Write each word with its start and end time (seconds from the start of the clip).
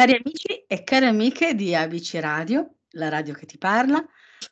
Cari 0.00 0.18
amici 0.24 0.64
e 0.66 0.82
cari 0.82 1.04
amiche 1.04 1.54
di 1.54 1.74
ABC 1.74 2.14
Radio, 2.22 2.76
la 2.92 3.10
radio 3.10 3.34
che 3.34 3.44
ti 3.44 3.58
parla, 3.58 4.02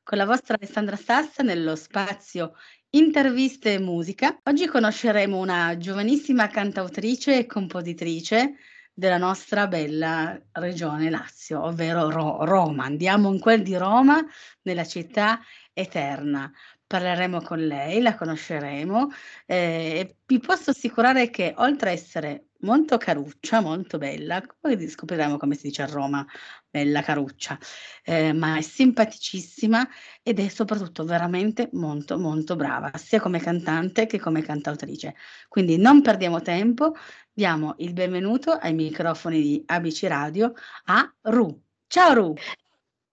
con 0.03 0.19
la 0.19 0.27
vostra 0.27 0.57
Alessandra 0.57 0.95
Stassa 0.95 1.43
nello 1.43 1.75
spazio 1.75 2.53
Interviste 2.91 3.73
e 3.73 3.79
musica. 3.79 4.39
Oggi 4.43 4.67
conosceremo 4.67 5.39
una 5.39 5.75
giovanissima 5.79 6.49
cantautrice 6.49 7.39
e 7.39 7.47
compositrice 7.47 8.57
della 8.93 9.17
nostra 9.17 9.67
bella 9.69 10.39
regione 10.53 11.09
Lazio, 11.09 11.65
ovvero 11.65 12.11
Ro- 12.11 12.45
Roma. 12.45 12.85
Andiamo 12.85 13.33
in 13.33 13.41
quel 13.41 13.63
di 13.63 13.75
Roma, 13.75 14.23
nella 14.65 14.85
città 14.85 15.41
eterna. 15.73 16.53
Parleremo 16.87 17.41
con 17.41 17.67
lei, 17.67 18.03
la 18.03 18.17
conosceremo 18.17 19.09
eh, 19.47 19.57
e 19.57 20.17
vi 20.27 20.41
posso 20.41 20.73
assicurare 20.73 21.31
che 21.31 21.55
oltre 21.57 21.89
a 21.89 21.93
essere 21.95 22.48
molto 22.61 22.97
caruccia, 22.99 23.61
molto 23.61 23.99
bella, 23.99 24.43
poi 24.59 24.89
scopriremo 24.89 25.37
come 25.37 25.55
si 25.55 25.69
dice 25.69 25.83
a 25.83 25.87
Roma, 25.87 26.27
bella 26.71 27.03
caruccia, 27.03 27.59
eh, 28.05 28.33
ma 28.33 28.57
è 28.57 28.61
simpaticissima 28.63 29.87
ed 30.23 30.41
è 30.41 30.49
soprattutto 30.49 31.05
veramente 31.05 31.69
molto 31.73 32.19
molto 32.19 32.57
brava, 32.57 32.91
sia 32.97 33.21
come 33.21 33.39
cantante 33.39 34.07
che 34.07 34.19
come 34.19 34.43
cantautrice. 34.43 35.15
Quindi 35.49 35.77
non 35.77 36.03
perdiamo 36.03 36.41
tempo, 36.41 36.95
diamo 37.33 37.75
il 37.79 37.93
benvenuto 37.93 38.53
ai 38.53 38.75
microfoni 38.75 39.41
di 39.41 39.63
ABC 39.67 40.05
Radio 40.05 40.53
a 40.87 41.13
Ru. 41.23 41.63
Ciao 41.87 42.13
Ru! 42.13 42.35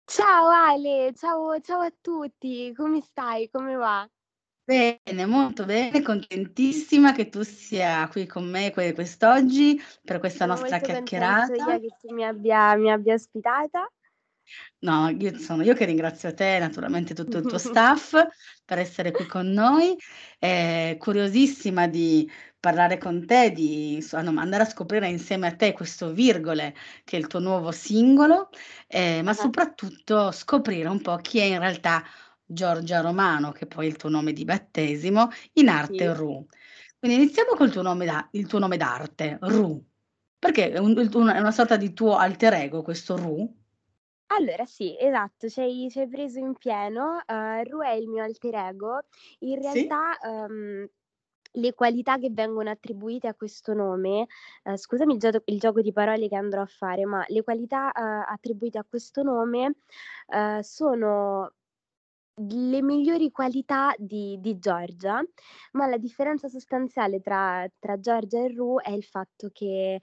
Ciao 0.07 0.49
Ale, 0.49 1.13
ciao, 1.15 1.59
ciao 1.61 1.81
a 1.81 1.91
tutti, 1.99 2.71
come 2.75 3.01
stai? 3.01 3.49
Come 3.49 3.75
va? 3.75 4.07
Bene, 4.67 5.27
molto 5.27 5.63
bene, 5.65 6.01
contentissima 6.01 7.11
che 7.11 7.29
tu 7.29 7.43
sia 7.43 8.07
qui 8.07 8.25
con 8.25 8.49
me 8.49 8.71
que- 8.71 8.93
quest'oggi 8.93 9.79
per 10.03 10.17
questa 10.17 10.45
Sono 10.45 10.57
nostra 10.57 10.79
chiacchierata. 10.79 11.53
io 11.53 11.79
che 11.79 11.95
tu 12.01 12.11
mi 12.11 12.25
abbia, 12.25 12.75
mi 12.75 12.91
abbia 12.91 13.13
ospitata. 13.13 13.87
No, 14.79 15.09
io 15.09 15.37
sono 15.37 15.61
io 15.63 15.75
che 15.75 15.85
ringrazio 15.85 16.33
te, 16.33 16.57
naturalmente 16.57 17.13
tutto 17.13 17.37
il 17.37 17.45
tuo 17.45 17.57
staff 17.59 18.15
per 18.65 18.79
essere 18.79 19.11
qui 19.11 19.27
con 19.27 19.47
noi. 19.51 19.95
Eh, 20.39 20.95
curiosissima 20.99 21.87
di 21.87 22.29
parlare 22.59 22.97
con 22.97 23.23
te, 23.27 23.51
di 23.51 23.93
insomma, 23.95 24.41
andare 24.41 24.63
a 24.63 24.65
scoprire 24.65 25.07
insieme 25.07 25.45
a 25.47 25.55
te 25.55 25.73
questo 25.73 26.11
Virgole, 26.11 26.73
che 27.03 27.17
è 27.17 27.19
il 27.19 27.27
tuo 27.27 27.39
nuovo 27.39 27.71
singolo, 27.71 28.49
eh, 28.87 29.21
ma 29.21 29.33
soprattutto 29.33 30.31
scoprire 30.31 30.89
un 30.89 31.01
po' 31.01 31.17
chi 31.17 31.37
è 31.39 31.43
in 31.43 31.59
realtà 31.59 32.03
Giorgia 32.45 33.01
Romano, 33.01 33.51
che 33.51 33.65
poi 33.67 33.85
è 33.87 33.89
il 33.89 33.95
tuo 33.97 34.09
nome 34.09 34.33
di 34.33 34.45
battesimo, 34.45 35.29
in 35.53 35.69
arte 35.69 36.05
Sì. 36.05 36.13
Ru. 36.13 36.45
Quindi 36.99 37.17
iniziamo 37.23 37.53
col 37.55 37.71
tuo 37.71 37.81
nome, 37.81 38.05
da- 38.05 38.27
il 38.31 38.47
tuo 38.47 38.59
nome 38.59 38.77
d'arte, 38.77 39.37
Ru, 39.41 39.83
perché 40.39 40.71
è, 40.71 40.77
un- 40.79 40.95
è 40.97 41.39
una 41.39 41.51
sorta 41.51 41.77
di 41.77 41.93
tuo 41.93 42.15
alter 42.17 42.53
ego 42.53 42.81
questo 42.81 43.15
Ru. 43.17 43.53
Allora 44.27 44.65
sì, 44.65 44.95
esatto, 44.99 45.47
ci 45.49 45.61
hai, 45.61 45.87
ci 45.89 45.99
hai 45.99 46.07
preso 46.07 46.39
in 46.39 46.55
pieno. 46.55 47.21
eh, 47.25 47.63
Ru 47.63 47.81
è 47.81 47.91
il 47.91 48.07
mio 48.07 48.23
alter 48.23 48.55
ego. 48.55 48.99
In 49.39 49.61
Sì? 49.61 49.61
realtà 49.61 50.17
ehm, 50.19 50.89
le 51.53 51.73
qualità 51.73 52.17
che 52.17 52.29
vengono 52.31 52.69
attribuite 52.69 53.27
a 53.27 53.35
questo 53.35 53.73
nome, 53.73 54.27
eh, 54.63 54.77
scusami 54.77 55.13
il, 55.13 55.19
gioco- 55.19 55.41
il 55.45 55.59
gioco 55.59 55.81
di 55.81 55.91
parole 55.93 56.27
che 56.27 56.35
andrò 56.35 56.61
a 56.61 56.65
fare, 56.65 57.05
ma 57.05 57.23
le 57.27 57.43
qualità 57.43 57.91
eh, 57.91 58.01
attribuite 58.27 58.77
a 58.79 58.83
questo 58.83 59.21
nome 59.23 59.75
eh, 60.27 60.59
sono 60.63 61.53
le 62.37 62.81
migliori 62.81 63.31
qualità 63.31 63.93
di, 63.97 64.37
di 64.39 64.57
Giorgia, 64.59 65.23
ma 65.73 65.87
la 65.87 65.97
differenza 65.97 66.47
sostanziale 66.47 67.21
tra, 67.21 67.65
tra 67.79 67.99
Giorgia 67.99 68.39
e 68.39 68.53
Ru 68.53 68.79
è 68.79 68.91
il 68.91 69.03
fatto 69.03 69.49
che 69.53 70.01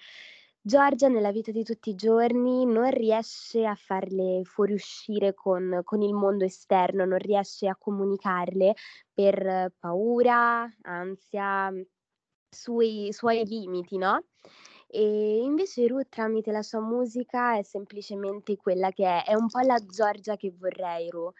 Giorgia 0.64 1.08
nella 1.08 1.32
vita 1.32 1.50
di 1.50 1.64
tutti 1.64 1.90
i 1.90 1.94
giorni 1.94 2.64
non 2.64 2.88
riesce 2.90 3.66
a 3.66 3.74
farle 3.74 4.42
fuoriuscire 4.44 5.34
con, 5.34 5.80
con 5.82 6.02
il 6.02 6.14
mondo 6.14 6.44
esterno, 6.44 7.04
non 7.04 7.18
riesce 7.18 7.66
a 7.68 7.76
comunicarle 7.76 8.74
per 9.12 9.72
paura, 9.78 10.72
ansia, 10.82 11.72
sui 12.48 13.12
suoi 13.12 13.44
limiti, 13.44 13.98
no? 13.98 14.24
E 14.86 15.38
invece 15.42 15.86
Ru 15.86 16.02
tramite 16.08 16.52
la 16.52 16.62
sua 16.62 16.80
musica 16.80 17.56
è 17.58 17.62
semplicemente 17.62 18.56
quella 18.56 18.90
che 18.90 19.04
è, 19.04 19.24
è 19.24 19.34
un 19.34 19.48
po' 19.48 19.60
la 19.60 19.78
Giorgia 19.84 20.36
che 20.36 20.52
vorrei 20.56 21.08
Ru. 21.10 21.32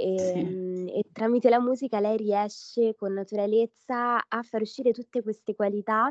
E, 0.00 0.32
Sì. 0.32 0.44
mm, 0.44 0.88
e 0.88 1.02
tramite 1.12 1.50
la 1.50 1.60
musica 1.60 2.00
lei 2.00 2.16
riesce 2.16 2.94
con 2.96 3.12
naturalezza 3.12 4.24
a 4.26 4.42
far 4.42 4.62
uscire 4.62 4.92
tutte 4.92 5.22
queste 5.22 5.54
qualità 5.54 6.10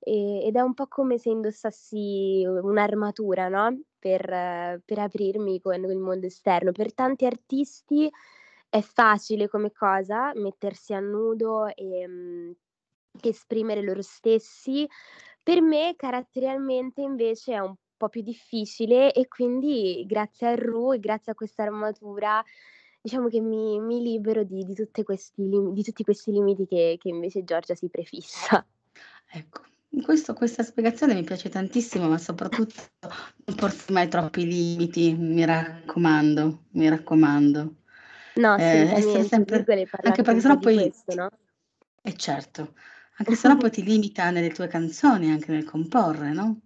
e- 0.00 0.44
ed 0.46 0.56
è 0.56 0.60
un 0.60 0.74
po' 0.74 0.86
come 0.88 1.18
se 1.18 1.30
indossassi 1.30 2.44
un'armatura, 2.46 3.48
no? 3.48 3.80
Per, 3.98 4.82
per 4.84 4.98
aprirmi 4.98 5.60
con 5.60 5.82
il 5.84 5.96
mondo 5.98 6.26
esterno. 6.26 6.72
Per 6.72 6.92
tanti 6.94 7.24
artisti 7.26 8.10
è 8.68 8.80
facile 8.82 9.48
come 9.48 9.72
cosa 9.72 10.32
mettersi 10.34 10.92
a 10.92 11.00
nudo 11.00 11.66
e 11.74 12.06
mm, 12.06 12.50
esprimere 13.22 13.82
loro 13.82 14.02
stessi. 14.02 14.86
Per 15.42 15.60
me 15.62 15.94
caratterialmente 15.96 17.00
invece 17.02 17.54
è 17.54 17.58
un 17.60 17.74
po' 17.96 18.08
più 18.08 18.22
difficile 18.22 19.12
e 19.12 19.28
quindi 19.28 20.04
grazie 20.06 20.48
a 20.48 20.54
Ru 20.54 20.92
e 20.92 20.98
grazie 20.98 21.32
a 21.32 21.34
questa 21.34 21.62
armatura 21.62 22.42
diciamo 23.04 23.28
che 23.28 23.40
mi, 23.40 23.78
mi 23.80 24.00
libero 24.02 24.44
di, 24.44 24.64
di 24.64 24.74
tutte 24.74 25.02
questi 25.02 25.42
di 25.46 25.82
tutti 25.82 26.02
questi 26.04 26.32
limiti 26.32 26.66
che, 26.66 26.96
che 26.98 27.08
invece 27.10 27.44
Giorgia 27.44 27.74
si 27.74 27.88
prefissa. 27.90 28.66
Ecco, 29.30 29.62
questo- 30.02 30.34
questa 30.34 30.62
spiegazione 30.62 31.14
mi 31.14 31.24
piace 31.24 31.48
tantissimo, 31.48 32.08
ma 32.08 32.18
soprattutto 32.18 32.82
non 33.46 33.56
porsi 33.56 33.92
mai 33.92 34.08
troppi 34.08 34.44
limiti, 34.46 35.12
mi 35.14 35.44
raccomando, 35.44 36.64
mi 36.72 36.88
raccomando. 36.88 37.76
No, 38.36 38.54
Eh, 38.58 38.90
essere 38.94 39.24
sempre, 39.24 39.64
anche 40.02 40.22
perché 40.22 40.40
sennò 40.40 40.58
poi, 40.58 40.74
questo, 40.74 41.14
no? 41.14 41.28
è 42.00 42.12
certo, 42.12 42.74
anche 43.16 43.34
sennò 43.34 43.56
poi 43.56 43.70
ti 43.70 43.82
limita 43.82 44.30
nelle 44.30 44.50
tue 44.50 44.68
canzoni, 44.68 45.30
anche 45.30 45.50
nel 45.52 45.64
comporre, 45.64 46.32
no? 46.32 46.60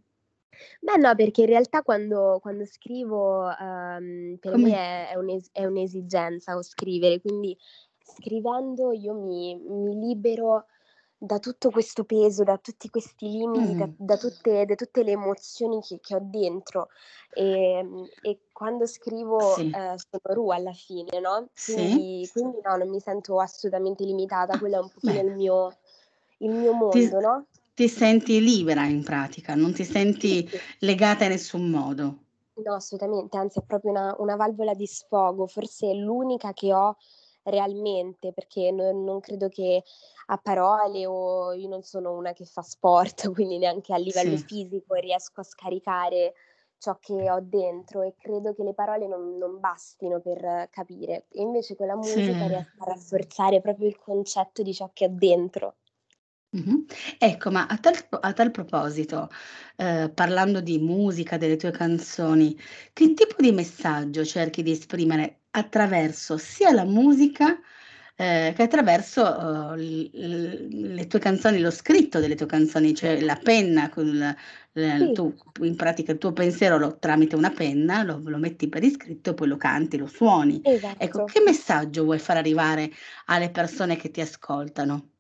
Beh, 0.81 0.97
no, 0.97 1.15
perché 1.15 1.43
in 1.43 1.49
realtà 1.49 1.83
quando, 1.83 2.39
quando 2.41 2.65
scrivo 2.65 3.49
ehm, 3.51 4.37
per 4.41 4.57
me 4.57 4.71
Come? 4.71 4.81
è, 5.09 5.09
è 5.13 5.17
un'es- 5.17 5.51
è 5.53 5.65
un'esigenza 5.65 6.57
o 6.57 6.63
scrivere, 6.63 7.21
quindi 7.21 7.57
scrivendo 8.03 8.93
io 8.93 9.15
mi, 9.15 9.55
mi 9.57 9.95
libero 9.99 10.67
da 11.21 11.39
tutto 11.41 11.71
questo 11.71 12.05
peso, 12.05 12.45
da 12.45 12.59
tutti 12.59 12.89
questi 12.91 13.27
limiti, 13.29 13.75
da, 13.75 13.89
Mm, 13.89 13.95
da 13.97 14.17
tutte, 14.17 14.65
da 14.65 14.75
tutte 14.77 15.03
le 15.03 15.13
emozioni 15.13 15.81
che, 15.81 15.99
che 16.01 16.15
ho 16.15 16.21
dentro. 16.23 16.89
E, 17.31 17.85
e 18.23 18.41
quando 18.53 18.87
scrivo 18.87 19.57
sì, 19.57 19.71
eh, 19.71 19.95
sono 19.97 20.35
Ru 20.35 20.51
alla 20.53 20.73
fine, 20.73 21.19
no? 21.21 21.51
sì. 21.55 21.83
Quindi, 21.83 22.29
quindi 22.33 22.61
no, 22.63 22.77
non 22.77 22.89
mi 22.89 23.01
sento 23.01 23.41
assolutamente 23.41 24.05
limitata, 24.05 24.59
quello 24.59 24.77
è 24.77 24.81
un 24.81 24.91
pochino 24.91 25.21
bene. 25.21 25.29
il 25.29 25.33
mio, 25.33 25.77
il 26.39 26.53
mio 26.53 26.73
Ti, 26.91 27.03
mondo, 27.03 27.21
no? 27.21 27.47
Ti 27.79 27.89
senti 27.89 28.41
libera 28.43 28.85
in 28.87 29.03
pratica, 29.05 29.55
non 29.55 29.73
ti 29.73 29.85
Sì, 29.85 29.97
senti 29.97 30.49
sì. 30.51 30.63
legata 30.81 31.25
in 31.25 31.31
nessun 31.31 31.71
modo. 31.71 32.25
No, 32.59 32.75
assolutamente, 32.75 33.37
anzi 33.39 33.61
è 33.61 33.63
proprio 33.65 33.93
una, 33.93 34.15
una 34.19 34.35
valvola 34.37 34.75
di 34.75 34.85
sfogo, 34.87 35.47
forse 35.47 35.91
è 35.91 35.95
l'unica 35.95 36.53
che 36.53 36.75
ho 36.75 36.97
realmente, 37.45 38.33
perché 38.33 38.73
non, 38.73 39.05
non 39.05 39.21
credo 39.21 39.49
che 39.49 39.83
a 40.27 40.37
parole 40.39 41.07
o 41.07 41.53
io 41.53 41.69
non 41.69 41.83
sono 41.83 42.15
una 42.17 42.33
che 42.33 42.45
fa 42.45 42.63
sport, 42.63 43.31
quindi 43.33 43.59
neanche 43.59 43.95
a 43.95 43.97
livello 43.97 44.37
Sì, 44.37 44.45
fisico 44.45 44.95
riesco 44.95 45.41
a 45.41 45.45
scaricare 45.45 46.35
ciò 46.79 46.99
che 46.99 47.31
ho 47.31 47.41
dentro 47.41 48.03
e 48.03 48.15
credo 48.19 48.53
che 48.55 48.65
le 48.65 48.75
parole 48.75 49.07
non, 49.07 49.37
non 49.39 49.61
bastino 49.61 50.21
per 50.21 50.69
capire. 50.71 51.27
E 51.31 51.41
invece 51.43 51.77
con 51.77 51.87
la 51.87 51.97
sì. 52.01 52.25
musica 52.25 52.47
riesco 52.47 52.83
a 52.83 52.87
rafforzare 52.87 53.61
proprio 53.61 53.87
il 53.89 53.99
concetto 53.99 54.63
di 54.63 54.75
ciò 54.75 54.91
che 54.93 55.05
ho 55.07 55.09
dentro. 55.13 55.77
Mhm. 56.51 56.87
Ecco, 57.19 57.51
ma 57.51 57.67
a 57.67 57.77
tal, 57.77 57.95
a 58.21 58.33
tal 58.33 58.51
proposito, 58.51 59.29
eh, 59.77 60.11
parlando 60.15 60.61
di 60.63 60.79
musica, 60.79 61.37
delle 61.37 61.57
tue 61.57 61.71
canzoni, 61.71 62.59
che 62.95 63.13
tipo 63.13 63.37
di 63.39 63.53
messaggio 63.53 64.25
cerchi 64.25 64.63
di 64.63 64.71
esprimere 64.71 65.43
attraverso 65.51 66.39
sia 66.39 66.73
la 66.73 66.85
musica, 66.85 67.59
eh, 68.17 68.53
che 68.57 68.63
attraverso, 68.63 69.75
eh, 69.75 69.77
l- 69.79 70.11
l- 70.15 70.95
le 70.95 71.07
tue 71.07 71.19
canzoni, 71.19 71.61
lo 71.61 71.71
scritto 71.71 72.19
delle 72.19 72.35
tue 72.35 72.47
canzoni, 72.47 72.95
cioè 72.95 73.21
la 73.21 73.37
penna, 73.37 73.91
con 73.91 74.07
il- 74.07 74.37
l- 74.73 74.97
Sì, 74.99 75.13
tu 75.13 75.35
in 75.61 75.77
pratica 75.77 76.13
il 76.13 76.19
tuo 76.19 76.33
pensiero 76.33 76.79
lo- 76.79 76.99
tramite 76.99 77.37
una 77.37 77.51
penna, 77.51 78.03
lo, 78.03 78.21
lo 78.25 78.39
metti 78.39 78.69
per 78.71 78.83
iscritto 78.83 79.31
e 79.31 79.35
poi 79.35 79.49
lo 79.49 79.57
canti, 79.59 79.99
lo 79.99 80.07
suoni. 80.07 80.63
Ecco, 80.97 81.19
esatto. 81.19 81.25
che 81.25 81.41
messaggio 81.45 82.05
vuoi 82.05 82.19
far 82.19 82.39
arrivare 82.39 82.91
alle 83.27 83.51
persone 83.51 83.97
che 83.97 84.11
ti 84.11 84.21
ascoltano? 84.23 85.11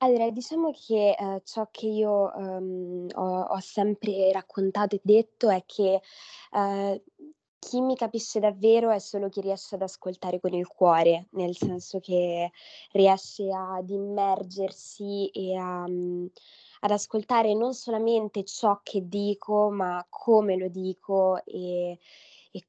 Allora, 0.00 0.28
diciamo 0.30 0.72
che 0.72 1.14
eh, 1.18 1.40
ciò 1.44 1.68
che 1.70 1.86
io 1.86 2.32
ehm, 2.34 3.06
ho, 3.14 3.40
ho 3.40 3.60
sempre 3.60 4.30
raccontato 4.30 4.94
e 4.96 5.00
detto 5.02 5.48
è 5.48 5.64
che 5.64 6.02
eh, 6.52 7.02
chi 7.58 7.80
mi 7.80 7.96
capisce 7.96 8.38
davvero 8.38 8.90
è 8.90 8.98
solo 8.98 9.30
chi 9.30 9.40
riesce 9.40 9.74
ad 9.74 9.82
ascoltare 9.82 10.38
con 10.38 10.52
il 10.52 10.66
cuore, 10.66 11.28
nel 11.30 11.56
senso 11.56 11.98
che 12.00 12.50
riesce 12.92 13.50
ad 13.50 13.88
immergersi 13.88 15.28
e 15.28 15.56
a, 15.56 15.88
mm, 15.88 16.26
ad 16.80 16.90
ascoltare 16.90 17.54
non 17.54 17.72
solamente 17.72 18.44
ciò 18.44 18.80
che 18.82 19.08
dico, 19.08 19.70
ma 19.70 20.04
come 20.10 20.58
lo 20.58 20.68
dico 20.68 21.42
e, 21.46 21.98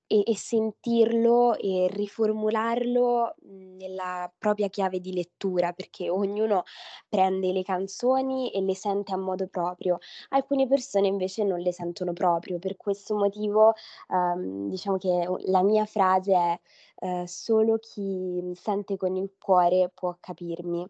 e, 0.07 0.23
e 0.25 0.35
sentirlo 0.35 1.55
e 1.55 1.87
riformularlo 1.91 3.35
nella 3.77 4.31
propria 4.37 4.69
chiave 4.69 4.99
di 4.99 5.13
lettura, 5.13 5.73
perché 5.73 6.09
ognuno 6.09 6.63
prende 7.07 7.51
le 7.51 7.63
canzoni 7.63 8.51
e 8.51 8.61
le 8.61 8.75
sente 8.75 9.13
a 9.13 9.17
modo 9.17 9.47
proprio. 9.47 9.97
Alcune 10.29 10.67
persone 10.67 11.07
invece 11.07 11.43
non 11.43 11.59
le 11.59 11.71
sentono 11.71 12.13
proprio, 12.13 12.59
per 12.59 12.77
questo 12.77 13.15
motivo 13.15 13.73
um, 14.09 14.69
diciamo 14.69 14.97
che 14.97 15.27
la 15.45 15.63
mia 15.63 15.85
frase 15.85 16.33
è 16.33 16.59
uh, 17.05 17.25
solo 17.25 17.77
chi 17.77 18.51
sente 18.55 18.97
con 18.97 19.15
il 19.15 19.31
cuore 19.39 19.91
può 19.93 20.15
capirmi. 20.19 20.87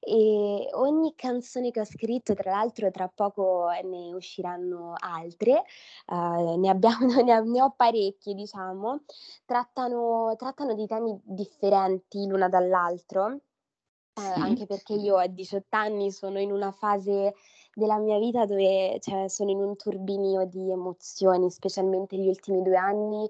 E 0.00 0.68
ogni 0.72 1.14
canzone 1.14 1.70
che 1.70 1.80
ho 1.80 1.84
scritto, 1.84 2.34
tra 2.34 2.50
l'altro 2.50 2.90
tra 2.90 3.08
poco 3.08 3.68
ne 3.82 4.12
usciranno 4.12 4.94
altre, 4.98 5.64
uh, 6.06 6.58
ne, 6.58 6.68
abbiamo, 6.68 7.06
ne, 7.22 7.42
ne, 7.42 7.62
ho 7.62 7.74
parecchie 7.76 8.34
diciamo, 8.34 9.02
trattano, 9.44 10.34
trattano 10.36 10.74
di 10.74 10.86
temi 10.86 11.18
differenti 11.24 12.26
l'una 12.26 12.48
dall'altro, 12.48 13.24
uh, 13.26 14.40
anche 14.40 14.66
perché 14.66 14.94
io 14.94 15.16
a 15.16 15.26
18 15.26 15.76
anni 15.76 16.10
sono 16.10 16.38
in 16.38 16.52
una 16.52 16.72
fase 16.72 17.34
della 17.76 17.98
mia 17.98 18.18
vita 18.18 18.46
dove 18.46 18.98
cioè, 19.00 19.28
sono 19.28 19.50
in 19.50 19.58
un 19.58 19.76
turbinio 19.76 20.46
di 20.46 20.70
emozioni, 20.70 21.50
specialmente 21.50 22.16
gli 22.16 22.26
ultimi 22.26 22.62
due 22.62 22.76
anni 22.76 23.28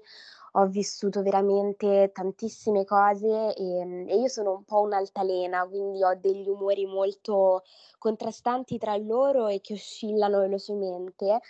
ho 0.53 0.65
vissuto 0.67 1.21
veramente 1.21 2.11
tantissime 2.13 2.85
cose 2.85 3.53
e, 3.55 4.05
e, 4.07 4.15
io 4.17 4.27
sono 4.27 4.53
un 4.53 4.63
po' 4.63 4.81
un'altalena, 4.81 5.67
quindi 5.67 6.03
ho 6.03 6.15
degli 6.19 6.47
umori 6.47 6.85
molto 6.85 7.63
contrastanti 7.97 8.77
tra 8.77 8.95
loro 8.97 9.47
e 9.47 9.61
che 9.61 9.73
oscillano 9.73 10.39
velocemente. 10.39 11.41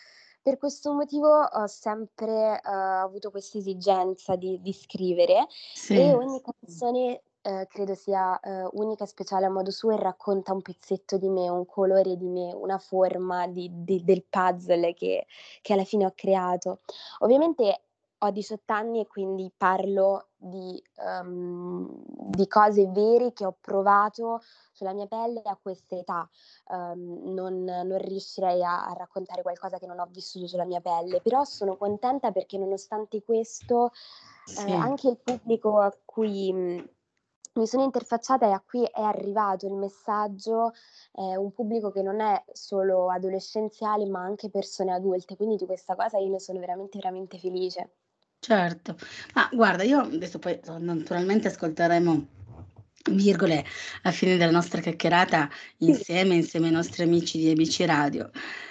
Per 0.41 0.57
questo 0.57 0.93
motivo 0.93 1.27
ho 1.27 1.67
sempre 1.67 2.61
uh, 2.63 3.03
avuto 3.03 3.31
questa 3.31 3.57
esigenza 3.57 4.35
di, 4.35 4.61
di 4.61 4.73
scrivere 4.73 5.45
sì. 5.73 5.97
e 5.97 6.13
ogni 6.13 6.41
canzone 6.41 7.21
Uh, 7.47 7.65
credo 7.69 7.95
sia 7.95 8.37
uh, 8.43 8.67
unica 8.73 9.05
e 9.05 9.07
speciale 9.07 9.45
a 9.45 9.49
modo 9.49 9.71
suo 9.71 9.91
e 9.91 9.95
racconta 9.97 10.51
un 10.51 10.61
pezzetto 10.61 11.17
di 11.17 11.29
me, 11.29 11.47
un 11.47 11.65
colore 11.65 12.17
di 12.17 12.27
me, 12.27 12.51
una 12.53 12.77
forma 12.77 13.47
di, 13.47 13.71
di, 13.71 14.03
del 14.03 14.25
puzzle 14.25 14.93
che, 14.93 15.25
che, 15.61 15.71
alla 15.71 15.85
fine 15.85 16.05
ho 16.05 16.11
creato. 16.13 16.79
Ovviamente 17.19 17.86
ho 18.19 18.31
18 18.31 18.73
anni 18.73 19.01
e 19.01 19.07
quindi 19.07 19.51
parlo 19.55 20.29
di, 20.35 20.81
um, 21.21 21.87
di, 22.05 22.47
cose 22.47 22.87
vere 22.87 23.33
che 23.33 23.45
ho 23.45 23.55
provato 23.59 24.41
sulla 24.71 24.93
mia 24.93 25.05
pelle 25.05 25.41
a 25.43 25.57
questa 25.61 25.95
età. 25.95 26.27
Um, 26.69 27.33
non, 27.33 27.63
non, 27.63 27.97
riuscirei 27.97 28.63
a, 28.63 28.87
a, 28.87 28.93
raccontare 28.93 29.41
qualcosa 29.41 29.77
che 29.77 29.85
non 29.85 29.99
ho 29.99 30.07
vissuto 30.11 30.47
sulla 30.47 30.65
mia 30.65 30.81
pelle, 30.81 31.21
però 31.21 31.43
sono 31.43 31.77
contenta 31.77 32.31
perché 32.31 32.57
nonostante 32.57 33.23
questo 33.23 33.87
eh, 33.87 34.51
sì. 34.51 34.67
eh, 34.67 34.73
anche 34.73 35.09
il 35.09 35.17
pubblico 35.17 35.79
a 35.79 35.95
cui 36.03 36.51
mh, 36.51 36.89
mi 37.57 37.67
sono 37.67 37.83
interfacciata 37.83 38.47
e 38.47 38.51
a 38.51 38.63
cui 38.65 38.83
è 38.83 39.01
arrivato 39.01 39.65
il 39.65 39.73
messaggio 39.73 40.73
è 41.11 41.35
un 41.35 41.51
pubblico 41.51 41.91
che 41.91 42.03
non 42.03 42.19
è 42.19 42.43
solo 42.51 43.09
adolescenziale 43.09 44.05
ma 44.07 44.21
anche 44.21 44.49
persone 44.49 44.93
adulte, 44.93 45.35
quindi 45.35 45.57
di 45.57 45.65
questa 45.65 45.95
cosa 45.95 46.17
io 46.17 46.29
ne 46.29 46.39
sono 46.39 46.59
veramente 46.59 46.97
veramente 46.97 47.39
felice. 47.39 47.91
Certo, 48.39 48.95
ma 49.33 49.49
guarda, 49.51 49.83
io 49.83 49.99
adesso 49.99 50.39
poi 50.39 50.59
naturalmente 50.79 51.47
ascolteremo 51.49 52.27
virgole 53.11 53.65
a 54.03 54.11
fine 54.11 54.37
della 54.37 54.51
nostra 54.51 54.81
chiacchierata 54.81 55.49
insieme, 55.79 56.35
insieme 56.35 56.67
ai 56.67 56.73
nostri 56.73 57.03
amici 57.03 57.37
di 57.39 57.49
ABC 57.49 57.83
Radio. 57.85 58.29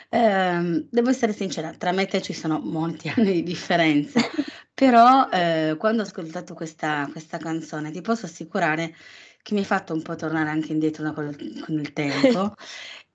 Eh, 0.09 0.87
devo 0.91 1.11
essere 1.11 1.33
sincera, 1.33 1.73
tra 1.73 1.93
me 1.93 2.03
e 2.03 2.07
te 2.07 2.23
ci 2.23 2.33
sono 2.33 2.59
molti 2.61 3.09
anni 3.15 3.33
di 3.33 3.43
differenza, 3.43 4.21
però 4.73 5.29
eh, 5.31 5.77
quando 5.79 6.03
ho 6.03 6.05
ascoltato 6.05 6.55
questa, 6.55 7.09
questa 7.11 7.39
canzone 7.39 7.91
ti 7.91 8.01
posso 8.01 8.27
assicurare 8.27 8.95
che 9.47 9.55
mi 9.55 9.61
ha 9.61 9.65
fatto 9.65 9.95
un 9.95 10.03
po' 10.03 10.17
tornare 10.17 10.51
anche 10.51 10.73
indietro 10.73 11.13
con 11.13 11.33
il 11.79 11.93
tempo 11.93 12.57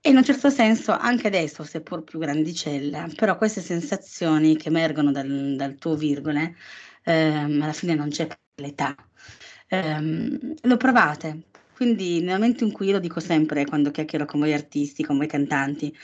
e 0.00 0.08
in 0.08 0.16
un 0.16 0.24
certo 0.24 0.48
senso 0.48 0.92
anche 0.92 1.26
adesso, 1.26 1.62
seppur 1.62 2.04
più 2.04 2.18
grandicella, 2.18 3.06
però 3.14 3.36
queste 3.36 3.60
sensazioni 3.60 4.56
che 4.56 4.68
emergono 4.68 5.12
dal, 5.12 5.56
dal 5.56 5.74
tuo 5.74 5.94
virgole, 5.94 6.56
ehm, 7.04 7.60
alla 7.60 7.74
fine 7.74 7.94
non 7.94 8.08
c'è 8.08 8.26
l'età. 8.54 8.96
Ehm, 9.68 10.54
lo 10.62 10.76
provate, 10.78 11.48
quindi 11.74 12.22
nel 12.22 12.36
momento 12.36 12.64
in 12.64 12.72
cui 12.72 12.86
io 12.86 12.92
lo 12.92 12.98
dico 12.98 13.20
sempre 13.20 13.66
quando 13.66 13.90
chiacchiero 13.90 14.24
con 14.24 14.40
voi 14.40 14.54
artisti, 14.54 15.04
con 15.04 15.18
voi 15.18 15.26
cantanti, 15.26 15.94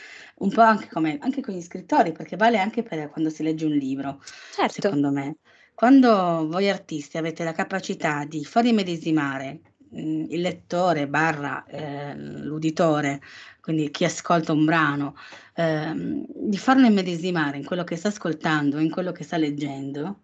un 0.40 0.50
po' 0.50 0.60
anche, 0.60 0.88
come, 0.90 1.16
anche 1.22 1.40
con 1.40 1.54
gli 1.54 1.62
scrittori, 1.62 2.12
perché 2.12 2.36
vale 2.36 2.58
anche 2.58 2.82
per 2.82 3.08
quando 3.08 3.30
si 3.30 3.42
legge 3.42 3.64
un 3.64 3.72
libro, 3.72 4.20
certo. 4.54 4.82
secondo 4.82 5.10
me. 5.10 5.38
Quando 5.72 6.46
voi 6.48 6.68
artisti 6.68 7.16
avete 7.16 7.44
la 7.44 7.52
capacità 7.52 8.26
di 8.26 8.44
far 8.44 8.66
immedesimare 8.66 9.60
mhmm, 9.90 10.26
il 10.30 10.40
lettore 10.40 11.08
barra 11.08 11.64
eh, 11.66 12.14
l'uditore, 12.16 13.20
quindi 13.60 13.90
chi 13.90 14.04
ascolta 14.04 14.52
un 14.52 14.64
brano, 14.64 15.14
ehm, 15.54 16.24
di 16.28 16.56
farlo 16.56 16.86
immedesimare 16.86 17.58
in 17.58 17.64
quello 17.64 17.84
che 17.84 17.96
sta 17.96 18.08
ascoltando, 18.08 18.78
in 18.78 18.90
quello 18.90 19.12
che 19.12 19.24
sta 19.24 19.36
leggendo, 19.36 20.22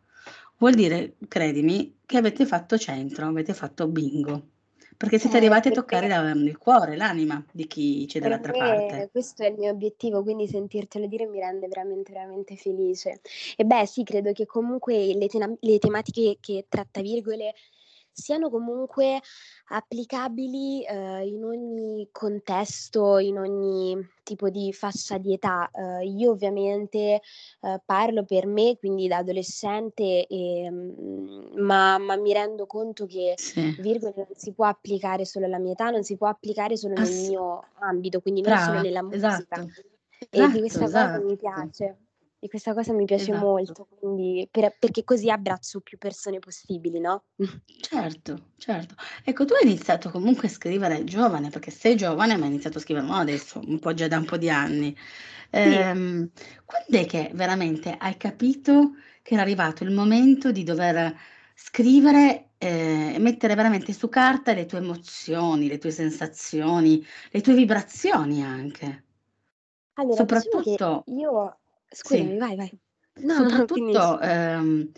vuol 0.59 0.75
dire, 0.75 1.17
credimi, 1.29 1.99
che 2.07 2.17
avete 2.17 2.47
fatto 2.47 2.79
centro, 2.79 3.27
avete 3.27 3.55
fatto 3.55 3.87
bingo. 3.89 4.49
Perché 4.97 5.19
siete 5.19 5.37
eh, 5.37 5.41
arrivati 5.41 5.69
a 5.69 5.73
toccare 5.73 6.07
la, 6.07 6.31
il 6.31 6.57
cuore, 6.57 6.97
l'anima 6.97 7.45
di 7.51 7.67
chi 7.67 8.07
c'è 8.07 8.21
dall'altra 8.21 8.53
parte. 8.53 9.09
Questo 9.11 9.43
è 9.43 9.49
il 9.49 9.57
mio 9.59 9.71
obiettivo, 9.71 10.23
quindi 10.23 10.47
sentirtelo 10.47 11.07
dire 11.07 11.27
mi 11.27 11.41
rende 11.41 11.67
veramente, 11.67 12.13
veramente 12.13 12.57
felice. 12.57 13.21
E 13.57 13.65
beh, 13.65 13.87
sì, 13.87 14.05
credo 14.05 14.33
che 14.33 14.47
comunque 14.47 15.13
le, 15.15 15.27
te- 15.27 15.57
le 15.59 15.79
tematiche 15.79 16.39
che 16.41 16.67
tratta 16.69 17.01
virgole 17.01 17.55
siano 18.15 18.49
comunque 18.49 19.21
applicabili 19.69 20.85
eh, 20.85 21.27
in 21.27 21.45
ogni 21.45 22.09
contesto, 22.13 23.19
in 23.19 23.39
ogni 23.39 24.09
tipo 24.23 24.49
di 24.49 24.73
fascia 24.73 25.19
di 25.19 25.35
età. 25.35 25.69
Eh, 25.71 26.07
io 26.07 26.31
ovviamente 26.31 27.21
eh, 27.61 27.81
parlo 27.85 28.25
per 28.25 28.47
me, 28.47 28.77
quindi 28.79 29.09
da 29.09 29.19
adolescente, 29.19 30.27
e, 30.27 30.71
mm, 30.71 31.59
ma, 31.59 31.99
ma, 31.99 32.17
mi 32.17 32.33
rendo 32.33 32.67
conto 32.67 33.07
che 33.07 33.35
sì. 33.37 33.75
virgole 33.81 34.15
non 34.17 34.37
si 34.37 34.53
può 34.53 34.67
applicare 34.67 35.25
solo 35.25 35.47
alla 35.47 35.59
mia 35.59 35.73
età, 35.73 35.91
non 35.91 36.05
si 36.05 36.17
può 36.17 36.29
applicare 36.29 36.77
solo 36.77 36.95
nel 36.95 37.03
Ass- 37.03 37.29
mio 37.29 37.65
ambito, 37.81 38.21
quindi 38.21 38.41
non 38.41 38.53
Brava, 38.53 38.65
solo 38.65 38.81
nella 38.81 39.03
musica. 39.03 39.57
Esatto. 39.57 39.73
E 40.31 40.39
esatto, 40.39 40.53
di 40.53 40.59
questa 40.61 40.85
esatto. 40.85 41.13
cosa 41.13 41.25
mi 41.27 41.37
piace. 41.37 41.97
E 42.45 42.49
questa 42.49 42.75
cosa 42.75 42.93
mi 42.93 43.07
piace 43.07 43.31
esatto. 43.31 43.47
molto, 43.47 43.89
quindi, 43.99 44.47
per, 44.51 44.77
perché 44.79 45.03
così 45.03 45.31
abbraccio 45.31 45.81
più 45.81 45.97
persone 45.97 46.41
possibili, 46.41 47.01
no? 47.01 47.25
Certo, 47.81 48.51
certo. 48.59 48.95
Ecco, 49.25 49.47
tu 49.47 49.55
hai 49.55 49.67
iniziato 49.67 50.11
comunque 50.11 50.49
a 50.49 50.51
scrivere 50.51 51.05
giovane, 51.05 51.49
perché 51.49 51.71
sei 51.71 51.97
giovane, 51.97 52.37
ma 52.37 52.45
hai 52.45 52.51
iniziato 52.51 52.77
a 52.77 52.81
scrivere 52.83 53.07
non 53.07 53.17
adesso, 53.17 53.63
un 53.65 53.79
po' 53.79 53.95
già 53.95 54.09
da 54.09 54.19
un 54.19 54.27
po' 54.27 54.37
di 54.37 54.51
anni. 54.51 54.95
Sì. 54.95 55.59
Ehm, 55.59 56.31
quando 56.67 56.99
è 56.99 57.07
che 57.07 57.31
veramente 57.33 57.97
hai 57.99 58.19
capito 58.19 58.91
che 59.23 59.33
era 59.33 59.43
arrivato 59.43 59.83
il 59.83 59.93
momento 59.93 60.53
di 60.53 60.65
dover 60.65 61.17
scrivere 61.55 62.51
eh, 62.59 63.15
e 63.15 63.19
mettere 63.21 63.55
veramente 63.55 63.95
su 63.95 64.11
carta 64.11 64.53
le 64.53 64.67
tue 64.67 64.81
emozioni, 64.81 65.67
le 65.67 65.79
tue 65.79 65.93
sensazioni, 65.93 67.03
le 67.31 67.41
tue 67.41 67.55
vibrazioni 67.55 68.43
anche? 68.43 69.05
Allora, 69.95 70.25
diciamo 70.25 70.63
Soprattutto... 70.63 71.05
Scusami, 71.95 72.33
Sì. 72.33 72.37
vai, 72.39 72.57
vai. 72.57 72.79
No, 73.17 73.39
no, 73.39 73.49
Soprattutto, 73.49 74.21
ehm, 74.21 74.91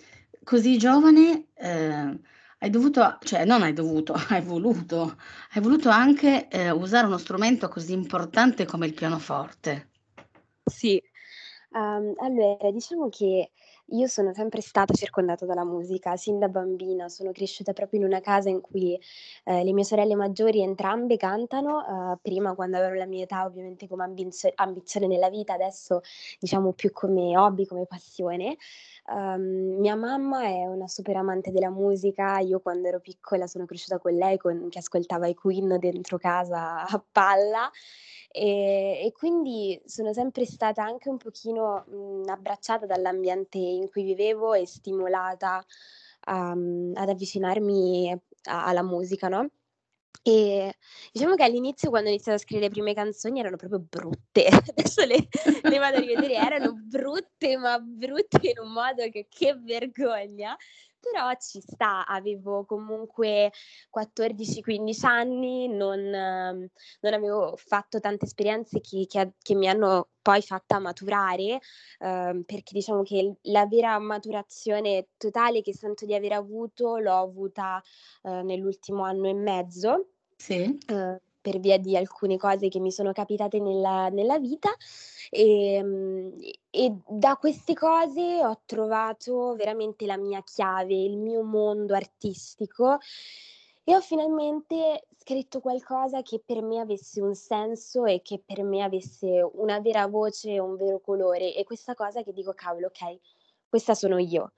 così 0.43 0.79
giovane, 0.79 1.49
ehm, 1.55 2.19
hai 2.59 2.71
dovuto 2.71 3.19
cioè 3.23 3.45
non 3.45 3.63
hai 3.63 3.73
dovuto, 3.75 4.15
hai 4.31 4.41
voluto 4.43 5.17
hai 5.53 5.61
voluto 5.63 5.91
anche, 5.91 6.49
ehm, 6.49 6.77
usare 6.81 7.07
uno 7.07 7.19
strumento 7.19 7.69
così 7.69 7.93
importante 7.93 8.65
come 8.65 8.87
il 8.87 8.95
pianoforte. 8.95 9.89
Sì. 10.65 11.01
Uhm, 11.73 12.15
allora 12.19 12.71
diciamo 12.71 13.09
che 13.11 13.51
io 13.91 14.07
sono 14.09 14.33
sempre 14.35 14.61
stata 14.61 14.95
circondata 14.95 15.47
dalla 15.47 15.65
musica, 15.65 16.17
sin 16.17 16.39
da 16.39 16.49
bambina. 16.49 17.09
Sono 17.09 17.31
cresciuta 17.33 17.73
proprio 17.73 18.01
in 18.01 18.07
una 18.07 18.21
casa 18.21 18.49
in 18.49 18.61
cui, 18.61 18.99
ehm, 19.45 19.65
le 19.65 19.73
mie 19.73 19.85
sorelle 19.85 20.15
maggiori 20.17 20.61
entrambe 20.63 21.17
cantano, 21.17 21.85
uhm, 21.87 22.19
prima 22.23 22.55
quando 22.55 22.77
avevo 22.79 22.95
la 22.95 23.07
mia 23.07 23.23
età 23.25 23.45
ovviamente 23.45 23.87
come 23.89 24.05
ambizio 24.05 24.51
ambizione 24.57 25.07
nella 25.07 25.31
vita, 25.31 25.53
adesso 25.55 26.01
diciamo 26.41 26.73
più 26.73 26.91
come 26.93 27.37
hobby, 27.39 27.65
come 27.67 27.87
passione. 27.87 28.57
Uhm, 29.09 29.79
mia 29.79 29.95
mamma 29.95 30.43
è 30.47 30.67
una 30.67 30.89
super 30.89 31.17
amante 31.17 31.53
della 31.53 31.71
musica, 31.71 32.39
io 32.41 32.59
quando 32.61 32.89
ero 32.89 32.99
piccola 33.01 33.47
sono 33.47 33.65
cresciuta 33.65 33.99
con 34.01 34.13
lei 34.15 34.37
con 34.37 34.69
che 34.69 34.79
ascoltava 34.81 35.29
i 35.29 35.35
Queen 35.35 35.79
dentro 35.79 36.19
casa 36.19 36.85
a 36.87 37.05
palla 37.13 37.71
e, 38.33 39.01
e 39.05 39.13
quindi 39.13 39.81
sono 39.87 40.13
sempre 40.13 40.45
stata 40.45 40.83
anche 40.83 41.09
un 41.09 41.19
pochino 41.19 41.85
mh, 41.87 42.29
abbracciata 42.29 42.85
dall'ambiente 42.87 43.59
in 43.59 43.89
cui 43.89 44.03
vivevo 44.03 44.55
e 44.55 44.67
stimolata 44.67 45.65
um, 46.29 46.91
ad 46.97 47.09
avvicinarmi 47.09 48.11
a, 48.49 48.65
alla 48.67 48.83
musica, 48.83 49.29
no? 49.29 49.49
E 50.23 50.75
diciamo 51.13 51.35
che 51.35 51.45
all'inizio, 51.45 51.91
quando 51.91 52.09
ho 52.09 52.13
iniziato 52.13 52.39
a 52.39 52.41
scrivere 52.41 52.69
le 52.69 52.73
prime 52.73 52.95
canzoni, 52.95 53.41
erano 53.41 53.57
proprio 53.57 53.81
brutte. 53.81 54.47
Adesso 54.77 55.05
le, 55.05 55.29
le 55.63 55.79
vado 55.79 55.97
a 55.97 56.01
rivedere, 56.01 56.35
erano 56.35 56.75
brutte, 56.75 57.57
ma 57.57 57.79
brutte 57.79 58.49
in 58.49 58.59
un 58.59 58.73
modo 58.73 59.09
che 59.11 59.27
che 59.29 59.55
vergogna 59.55 60.57
però 61.01 61.33
ci 61.39 61.61
sta, 61.61 62.05
avevo 62.07 62.65
comunque 62.65 63.53
14-15 63.91 65.07
anni, 65.07 65.69
non, 65.69 66.01
non, 66.01 67.13
avevo 67.13 67.55
fatto 67.57 68.01
tante 68.01 68.25
esperienze 68.25 68.81
che, 68.81 69.07
che, 69.09 69.33
che, 69.41 69.55
mi 69.55 69.69
hanno 69.69 70.09
poi 70.23 70.43
fatta 70.43 70.79
maturare, 70.79 71.61
eh, 71.99 72.43
perché 72.45 72.73
diciamo 72.73 73.03
che 73.03 73.37
la 73.43 73.67
vera 73.67 73.99
maturazione 73.99 75.09
totale 75.17 75.63
che 75.63 75.75
sento 75.75 76.05
di 76.05 76.15
aver 76.15 76.33
avuto 76.33 76.99
l'ho 76.99 77.17
avuta 77.17 77.83
eh, 78.23 78.43
nell'ultimo 78.43 79.03
anno 79.05 79.29
e 79.29 79.35
mezzo. 79.35 80.09
Sì. 80.37 80.79
Eh, 80.87 81.21
per 81.47 81.61
via 81.61 81.79
di 81.79 81.97
alcune 81.97 82.37
cose 82.37 82.67
che 82.67 82.81
mi 82.81 82.91
sono 82.91 83.13
capitate 83.13 83.61
nella, 83.61 84.09
nella 84.09 84.37
vita 84.41 84.69
e, 85.31 85.75
ehm, 85.75 86.33
e, 86.71 86.97
da 87.07 87.37
queste 87.37 87.73
cose 87.73 88.45
ho 88.45 88.63
trovato 88.65 89.55
veramente 89.55 90.07
la 90.07 90.17
mia 90.17 90.43
chiave, 90.43 90.95
il 90.95 91.17
mio 91.17 91.45
mondo 91.45 91.95
artistico 91.95 92.99
e 93.85 93.95
ho 93.95 94.01
finalmente 94.01 95.07
scritto 95.19 95.61
qualcosa 95.61 96.21
che 96.23 96.43
per 96.45 96.63
me 96.63 96.81
avesse 96.81 97.21
un 97.21 97.37
senso 97.37 98.07
e 98.07 98.23
che 98.23 98.43
per 98.45 98.65
me 98.65 98.83
avesse 98.83 99.49
una 99.55 99.79
vera 99.79 100.09
voce 100.09 100.59
un 100.59 100.75
vero 100.75 100.99
colore 100.99 101.55
e 101.55 101.63
questa 101.63 101.95
cosa 101.95 102.25
che 102.25 102.33
dico 102.33 102.55
cavolo 102.55 102.89
ok, 102.89 103.19
questa 103.69 103.95
sono 103.95 104.19
io. 104.19 104.55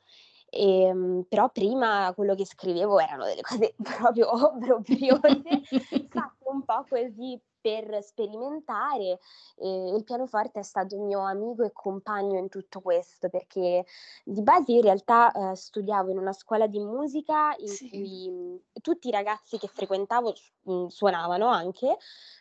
E, 0.50 0.84
ehm, 0.84 1.26
però 1.28 1.50
prima 1.50 2.10
quello 2.14 2.34
che 2.34 2.46
scrivevo 2.46 2.98
erano 2.98 3.24
delle 3.26 3.42
cose 3.42 3.74
proprio 3.82 4.32
obbrobriose, 4.32 5.42
un 6.50 6.64
po' 6.64 6.84
così 6.88 7.40
per 7.60 8.02
sperimentare 8.02 9.18
e 9.56 9.94
il 9.94 10.04
pianoforte 10.04 10.60
è 10.60 10.62
stato 10.62 10.96
mio 10.98 11.20
amico 11.20 11.64
e 11.64 11.72
compagno 11.72 12.38
in 12.38 12.48
tutto 12.48 12.80
questo 12.80 13.28
perché 13.28 13.84
di 14.24 14.42
base 14.42 14.72
in 14.72 14.82
realtà 14.82 15.32
eh, 15.32 15.56
studiavo 15.56 16.10
in 16.10 16.18
una 16.18 16.32
scuola 16.32 16.66
di 16.66 16.78
musica 16.78 17.54
in 17.58 17.66
sì. 17.66 17.88
cui 17.88 18.30
mh, 18.30 18.80
tutti 18.80 19.08
i 19.08 19.10
ragazzi 19.10 19.58
che 19.58 19.66
frequentavo 19.66 20.32
mh, 20.62 20.86
suonavano 20.86 21.48
anche, 21.48 21.96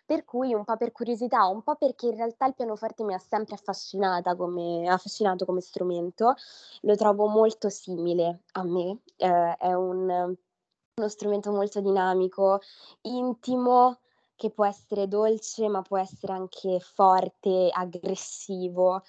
per 0.05 0.23
cui 0.23 0.53
un 0.53 0.63
po' 0.63 0.77
per 0.77 0.91
curiosità, 0.91 1.47
un 1.47 1.63
po' 1.63 1.75
perché 1.75 2.07
in 2.07 2.15
realtà 2.15 2.45
il 2.45 2.53
pianoforte 2.53 3.03
mi 3.03 3.13
ha 3.13 3.19
sempre 3.19 3.55
affascinata 3.55 4.35
come, 4.35 4.87
affascinato 4.87 5.45
come 5.45 5.61
strumento, 5.61 6.35
lo 6.81 6.95
trovo 6.95 7.27
molto 7.27 7.69
simile 7.69 8.43
a 8.53 8.63
me, 8.63 8.99
eh, 9.17 9.57
è 9.57 9.73
un 9.73 10.35
uno 10.97 11.09
strumento 11.09 11.51
molto 11.51 11.79
dinamico, 11.79 12.59
intimo, 13.01 13.99
che 14.35 14.49
può 14.51 14.65
essere 14.65 15.07
dolce 15.07 15.67
ma 15.67 15.81
può 15.83 15.97
essere 15.97 16.33
anche 16.33 16.79
forte, 16.79 17.69
aggressivo. 17.71 19.03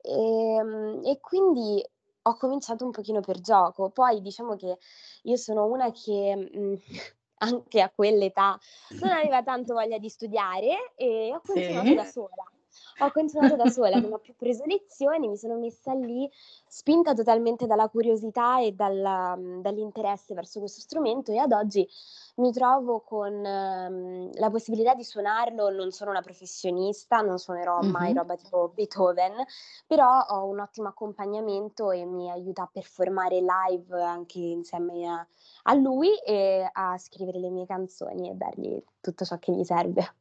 E, 0.00 0.12
ehm, 0.56 1.00
e 1.04 1.20
quindi 1.20 1.84
ho 2.26 2.36
cominciato 2.36 2.84
un 2.84 2.90
pochino 2.92 3.20
per 3.20 3.40
gioco. 3.40 3.90
Poi 3.90 4.20
diciamo 4.22 4.56
che 4.56 4.78
io 5.24 5.36
sono 5.36 5.66
una 5.66 5.90
che 5.92 6.34
mh, 6.34 6.58
mhmm, 6.58 6.76
anche 7.44 7.80
a 7.82 7.90
quell'età 7.90 8.58
non 9.00 9.10
aveva 9.12 9.42
tanto 9.42 9.74
voglia 9.74 9.98
di 9.98 10.08
studiare 10.08 10.94
e 10.96 11.30
ho 11.34 11.42
continuato 11.44 11.88
sì. 11.88 11.94
da 11.94 12.04
sola 12.04 12.53
ho 12.98 13.10
continuato 13.12 13.56
da 13.56 13.68
sola, 13.68 13.98
non 13.98 14.12
ho 14.12 14.18
più 14.18 14.34
preso 14.36 14.64
lezioni, 14.66 15.28
mi 15.28 15.36
sono 15.36 15.56
messa 15.58 15.92
lì 15.92 16.30
spinta 16.66 17.14
totalmente 17.14 17.66
dalla 17.66 17.88
curiosità 17.88 18.60
e 18.60 18.72
dalla, 18.72 19.36
dall'interesse 19.38 20.34
verso 20.34 20.60
questo 20.60 20.80
strumento 20.80 21.32
e 21.32 21.38
ad 21.38 21.52
oggi 21.52 21.88
mi 22.36 22.52
trovo 22.52 23.00
con 23.00 23.32
um, 23.32 24.30
la 24.34 24.50
possibilità 24.50 24.94
di 24.94 25.04
suonarlo, 25.04 25.70
non 25.70 25.92
sono 25.92 26.10
una 26.10 26.20
professionista, 26.20 27.20
non 27.20 27.38
suonerò 27.38 27.78
mm-hmm. 27.80 27.90
mai 27.90 28.12
roba 28.12 28.34
tipo 28.34 28.72
Beethoven, 28.74 29.44
però 29.86 30.26
ho 30.28 30.46
un 30.46 30.58
ottimo 30.60 30.88
accompagnamento 30.88 31.90
e 31.90 32.04
mi 32.04 32.30
aiuta 32.30 32.62
a 32.62 32.70
performare 32.72 33.40
live 33.40 34.02
anche 34.02 34.38
insieme 34.38 35.06
a, 35.06 35.26
a 35.64 35.74
lui 35.74 36.16
e 36.18 36.68
a 36.72 36.98
scrivere 36.98 37.38
le 37.38 37.50
mie 37.50 37.66
canzoni 37.66 38.30
e 38.30 38.34
dargli 38.34 38.82
tutto 39.00 39.24
ciò 39.24 39.38
che 39.38 39.52
gli 39.52 39.62
serve. 39.62 40.14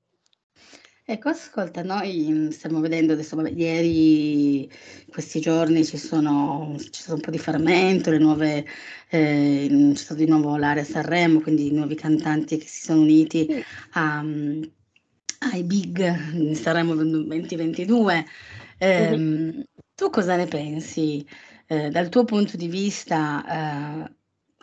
Ecco, 1.05 1.27
ascolta, 1.27 1.83
noi 1.83 2.27
mm, 2.31 2.49
stiamo 2.49 2.79
vedendo 2.79 3.11
adesso, 3.11 3.35
vabbè, 3.35 3.49
ieri, 3.49 4.71
questi 5.09 5.41
giorni 5.41 5.83
ci 5.83 5.97
sono, 5.97 6.75
c'è 6.77 6.89
stato 6.93 7.15
un 7.15 7.19
po' 7.19 7.29
di 7.29 7.37
fermento, 7.37 8.09
le 8.09 8.19
nuove, 8.19 8.65
eh, 9.09 9.67
c'è 9.69 9.95
stato 9.95 10.21
di 10.21 10.29
nuovo 10.29 10.55
l'area 10.55 10.85
Sanremo, 10.85 11.41
quindi 11.41 11.67
i 11.67 11.71
nuovi 11.73 11.95
cantanti 11.95 12.57
che 12.57 12.67
si 12.67 12.85
sono 12.85 13.01
uniti 13.01 13.47
a, 13.91 14.23
mm, 14.23 14.63
ai 15.51 15.63
big 15.63 16.53
Sanremo 16.55 16.95
2022. 16.95 18.25
Eh, 18.77 19.17
mm-hmm. 19.17 19.59
Tu 19.95 20.09
cosa 20.09 20.37
ne 20.37 20.45
pensi 20.45 21.27
eh, 21.67 21.89
dal 21.89 22.07
tuo 22.07 22.23
punto 22.23 22.55
di 22.55 22.67
vista? 22.69 24.05
Eh, 24.07 24.15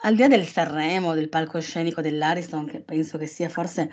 al 0.02 0.14
di 0.14 0.20
là 0.22 0.28
del 0.28 0.46
Sanremo, 0.46 1.12
del 1.12 1.28
palcoscenico 1.28 2.00
dell'Ariston, 2.00 2.66
che 2.66 2.80
penso 2.80 3.18
che 3.18 3.26
sia 3.26 3.50
forse 3.50 3.90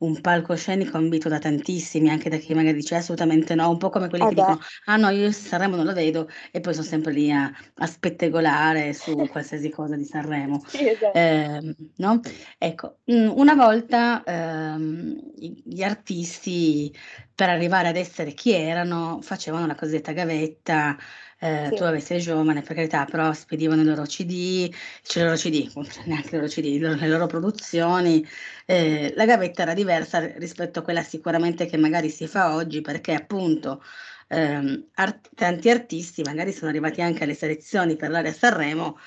un 0.00 0.20
palcoscenico 0.20 0.96
ambito 0.96 1.28
da 1.28 1.38
tantissimi, 1.38 2.08
anche 2.10 2.28
da 2.30 2.36
chi 2.38 2.54
magari 2.54 2.76
dice 2.76 2.96
assolutamente 2.96 3.54
no, 3.54 3.68
un 3.70 3.78
po' 3.78 3.90
come 3.90 4.08
quelli 4.08 4.24
eh 4.24 4.28
che 4.28 4.34
beh. 4.34 4.40
dicono 4.42 4.58
ah 4.86 4.96
no, 4.96 5.08
io 5.10 5.30
Sanremo 5.30 5.76
non 5.76 5.84
lo 5.86 5.92
vedo 5.92 6.28
e 6.50 6.60
poi 6.60 6.72
sono 6.74 6.86
sempre 6.86 7.12
lì 7.12 7.30
a, 7.30 7.50
a 7.74 7.86
spettegolare 7.86 8.92
su 8.94 9.26
qualsiasi 9.30 9.70
cosa 9.70 9.96
di 9.96 10.04
Sanremo. 10.04 10.62
Sì, 10.66 10.88
esatto. 10.88 11.18
eh, 11.18 11.74
no? 11.96 12.20
Ecco, 12.58 13.00
una 13.06 13.54
volta 13.54 14.22
ehm, 14.24 15.32
gli 15.36 15.82
artisti 15.82 16.94
per 17.40 17.48
arrivare 17.48 17.88
ad 17.88 17.96
essere 17.96 18.34
chi 18.34 18.52
erano 18.52 19.20
facevano 19.22 19.66
la 19.66 19.74
cosiddetta 19.74 20.12
gavetta 20.12 20.94
eh, 21.38 21.68
sì. 21.70 21.74
tu 21.74 21.98
sei 21.98 22.20
giovane, 22.20 22.60
per 22.60 22.76
carità, 22.76 23.06
però 23.06 23.32
spedivano 23.32 23.80
i 23.80 23.84
loro 23.86 24.02
CD, 24.02 24.70
cioè 25.02 25.22
i 25.22 25.24
loro 25.24 25.38
CD, 25.38 25.72
neanche 26.04 26.34
i 26.34 26.38
loro 26.38 26.48
CD, 26.48 26.78
le 26.78 27.08
loro 27.08 27.24
produzioni. 27.24 28.22
Eh, 28.66 29.14
la 29.16 29.24
gavetta 29.24 29.62
era 29.62 29.72
diversa 29.72 30.18
rispetto 30.36 30.80
a 30.80 30.82
quella 30.82 31.02
sicuramente 31.02 31.64
che 31.64 31.78
magari 31.78 32.10
si 32.10 32.26
fa 32.26 32.54
oggi, 32.54 32.82
perché 32.82 33.14
appunto 33.14 33.82
ehm, 34.28 34.88
art- 34.96 35.30
tanti 35.34 35.70
artisti 35.70 36.20
magari 36.20 36.52
sono 36.52 36.68
arrivati 36.68 37.00
anche 37.00 37.24
alle 37.24 37.32
selezioni 37.32 37.96
per 37.96 38.10
l'area 38.10 38.34
Sanremo 38.34 38.98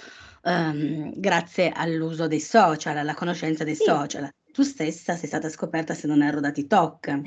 ehm, 0.42 1.14
grazie 1.20 1.70
all'uso 1.70 2.26
dei 2.26 2.40
social, 2.40 2.98
alla 2.98 3.14
conoscenza 3.14 3.64
dei 3.64 3.76
sì. 3.76 3.84
social. 3.84 4.28
Tu 4.52 4.64
stessa 4.64 5.16
sei 5.16 5.28
stata 5.28 5.50
scoperta, 5.50 5.94
se 5.94 6.08
non 6.08 6.24
erro, 6.24 6.40
da 6.40 6.52
TikTok. 6.52 7.22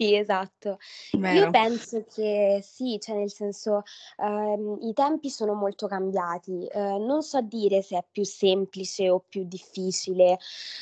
Sì, 0.00 0.14
esatto. 0.14 0.76
Io 1.28 1.48
penso 1.48 2.04
che 2.06 2.60
sì, 2.62 2.98
cioè 3.00 3.14
nel 3.16 3.30
senso, 3.32 3.80
ehm, 4.18 4.76
i 4.82 4.92
tempi 4.92 5.30
sono 5.30 5.54
molto 5.54 5.86
cambiati. 5.86 6.66
Ehm, 6.70 7.02
non 7.06 7.22
so 7.22 7.40
dire 7.40 7.80
se 7.80 7.96
è 7.96 8.04
più 8.10 8.22
semplice 8.22 9.08
o 9.08 9.20
più 9.26 9.44
difficile, 9.46 10.36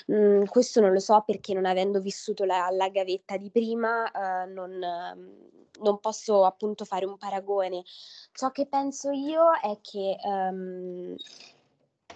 mhmm, 0.08 0.46
questo 0.46 0.80
non 0.80 0.90
lo 0.92 0.98
so 0.98 1.22
perché 1.24 1.54
non 1.54 1.64
avendo 1.64 2.00
vissuto 2.00 2.42
la 2.44 2.68
la 2.72 2.88
gavetta 2.88 3.36
di 3.36 3.50
prima, 3.52 4.10
ehm, 4.10 4.50
non 4.52 4.70
mhmm, 4.72 5.42
non 5.82 6.00
posso 6.00 6.44
appunto 6.44 6.84
fare 6.84 7.04
un 7.04 7.16
paragone. 7.16 7.84
Ciò 8.32 8.50
che 8.50 8.66
penso 8.66 9.10
io 9.12 9.52
è 9.62 9.78
che, 9.80 10.16
ehm 10.20 11.14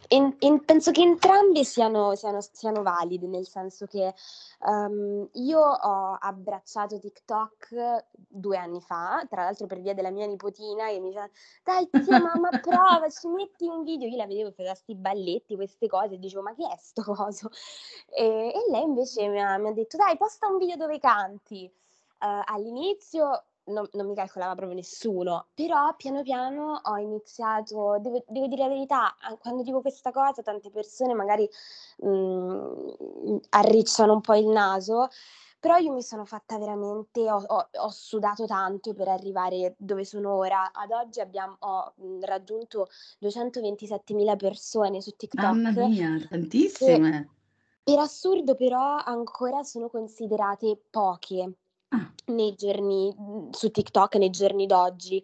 in, 0.09 0.35
in, 0.41 0.65
penso 0.65 0.91
che 0.91 1.03
entrambi 1.03 1.65
siano, 1.65 2.15
siano, 2.15 2.41
siano, 2.41 2.83
validi, 2.83 3.27
nel 3.27 3.47
senso 3.47 3.87
che 3.87 4.15
um, 4.61 5.29
io 5.35 5.61
ho 5.61 6.17
abbracciato 6.19 6.99
TikTok 6.99 8.07
due 8.13 8.57
anni 8.57 8.81
fa, 8.81 9.25
tra 9.29 9.45
l'altro 9.45 9.67
per 9.67 9.81
via 9.81 9.95
della 9.95 10.11
mia 10.11 10.27
nipotina 10.27 10.87
che 10.89 10.99
mi 10.99 11.09
diceva 11.09 11.29
dai 11.63 11.89
zia 12.03 12.21
mamma 12.21 12.49
prova, 12.61 13.09
ci 13.11 13.29
metti 13.29 13.67
un 13.67 13.83
video, 13.83 14.09
io 14.09 14.17
la 14.17 14.27
vedevo 14.27 14.51
fare 14.53 14.69
questi 14.69 14.95
balletti, 14.95 15.57
queste 15.57 15.89
cose, 15.89 16.15
e 16.15 16.19
dicevo 16.19 16.43
ma 16.43 16.55
che 16.55 16.67
è 16.67 16.77
sto 16.79 17.03
coso? 17.03 17.51
E, 18.09 18.53
e 18.55 18.71
lei 18.71 18.83
invece 18.83 19.29
mi 19.29 19.43
ha, 19.43 19.59
mi 19.59 19.69
ha, 19.69 19.73
detto 19.73 19.97
dai 19.97 20.17
posta 20.17 20.47
un 20.47 20.59
video 20.59 20.77
dove 20.77 20.99
canti. 20.99 21.71
Uh, 22.21 22.43
all'inizio 22.47 23.45
non, 23.69 23.89
non, 23.93 24.07
mi 24.07 24.15
calcolava 24.15 24.55
proprio 24.55 24.77
nessuno, 24.77 25.47
però 25.55 25.95
piano 25.97 26.23
piano 26.23 26.81
ho 26.83 26.97
iniziato, 26.99 27.99
devo, 28.01 28.23
devo, 28.27 28.47
dire 28.47 28.63
la 28.63 28.69
verità, 28.69 29.15
quando 29.39 29.63
dico 29.63 29.81
questa 29.81 30.11
cosa 30.11 30.43
tante 30.43 30.71
persone 30.71 31.15
magari 31.15 31.49
mh, 31.99 32.09
mm, 32.09 33.37
arricciano 33.51 34.15
un 34.15 34.21
po' 34.21 34.35
il 34.35 34.47
naso, 34.47 35.09
però 35.61 35.77
io 35.77 35.93
mi 35.93 36.03
sono 36.03 36.25
fatta 36.25 36.57
veramente, 36.59 37.31
ho, 37.31 37.43
ho, 37.45 37.69
ho, 37.71 37.89
sudato 37.91 38.47
tanto 38.47 38.95
per 38.95 39.09
arrivare 39.09 39.75
dove 39.77 40.05
sono 40.05 40.35
ora. 40.35 40.71
Ad 40.73 40.93
oggi 40.93 41.21
abbiamo, 41.21 41.57
ho 41.59 41.95
mm, 42.01 42.23
raggiunto 42.23 42.89
227.000 43.19 44.37
persone 44.37 45.01
su 45.01 45.17
TikTok. 45.17 45.43
Mamma 45.43 45.71
mia, 45.73 46.27
tantissime! 46.29 47.31
Per 47.83 47.99
assurdo 47.99 48.55
però 48.55 48.97
ancora 49.03 49.63
sono 49.63 49.89
considerate 49.89 50.79
poche 50.91 51.55
ah. 51.89 52.13
nei 52.27 52.55
giorni 52.55 53.15
su 53.51 53.71
TikTok 53.71 54.17
nei 54.17 54.31
giorni 54.31 54.67
d'oggi. 54.67 55.23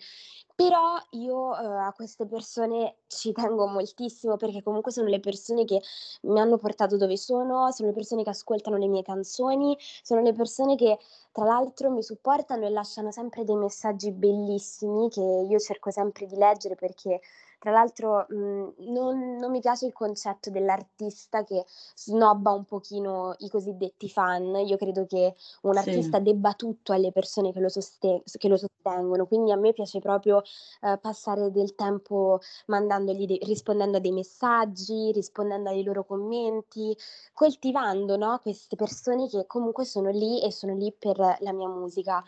Però 0.56 0.96
io 1.10 1.48
uh, 1.48 1.54
a 1.54 1.92
queste 1.96 2.26
persone 2.26 2.98
ci 3.08 3.32
tengo 3.32 3.66
moltissimo 3.66 4.36
perché 4.36 4.62
comunque 4.62 4.92
sono 4.92 5.08
le 5.08 5.18
persone 5.18 5.64
che 5.64 5.80
mi 6.22 6.38
hanno 6.38 6.58
portato 6.58 6.96
dove 6.96 7.16
sono, 7.16 7.72
sono 7.72 7.88
le 7.88 7.94
persone 7.94 8.22
che 8.22 8.30
ascoltano 8.30 8.76
le 8.76 8.86
mie 8.86 9.02
canzoni, 9.02 9.76
sono 9.80 10.20
le 10.20 10.32
persone 10.32 10.76
che 10.76 10.96
tra 11.32 11.44
l'altro 11.44 11.90
mi 11.90 12.04
supportano 12.04 12.66
e 12.66 12.70
lasciano 12.70 13.10
sempre 13.10 13.42
dei 13.42 13.56
messaggi 13.56 14.12
bellissimi 14.12 15.08
che 15.08 15.20
io 15.20 15.58
cerco 15.58 15.90
sempre 15.90 16.26
di 16.26 16.36
leggere 16.36 16.76
perché 16.76 17.20
tra 17.64 17.72
l'altro 17.72 18.26
mh, 18.28 18.36
mhmm, 18.36 18.72
non, 18.92 19.36
non, 19.36 19.50
mi 19.50 19.60
piace 19.60 19.86
il 19.86 19.94
concetto 19.94 20.50
dell'artista 20.50 21.44
che 21.44 21.64
snobba 21.96 22.50
un 22.50 22.66
pochino 22.66 23.34
i 23.38 23.48
cosiddetti 23.48 24.10
fan. 24.10 24.54
Io 24.66 24.76
credo 24.76 25.06
che 25.06 25.34
un 25.62 25.78
artista 25.78 26.18
sì. 26.18 26.24
debba 26.24 26.52
tutto 26.52 26.92
alle 26.92 27.10
persone 27.10 27.52
che 27.52 27.60
lo, 27.60 27.70
sosten- 27.70 28.20
che 28.36 28.48
lo, 28.48 28.58
sostengono, 28.58 29.24
quindi 29.24 29.50
a 29.50 29.56
me 29.56 29.72
piace 29.72 29.98
proprio 29.98 30.42
eh, 30.82 30.98
passare 31.00 31.50
del 31.50 31.74
tempo 31.74 32.38
mandandogli 32.66 33.24
de- 33.24 33.38
rispondendo 33.44 33.96
a 33.96 34.00
dei 34.00 34.12
messaggi, 34.12 35.10
rispondendo 35.12 35.70
ai 35.70 35.82
loro 35.82 36.04
commenti, 36.04 36.94
coltivando 37.32 38.18
no, 38.18 38.38
queste 38.42 38.76
persone 38.76 39.26
che 39.26 39.46
comunque 39.46 39.86
sono 39.86 40.10
lì 40.10 40.42
e 40.42 40.52
sono 40.52 40.74
lì 40.74 40.92
per 40.92 41.16
la 41.16 41.52
mia 41.54 41.68
musica. 41.68 42.22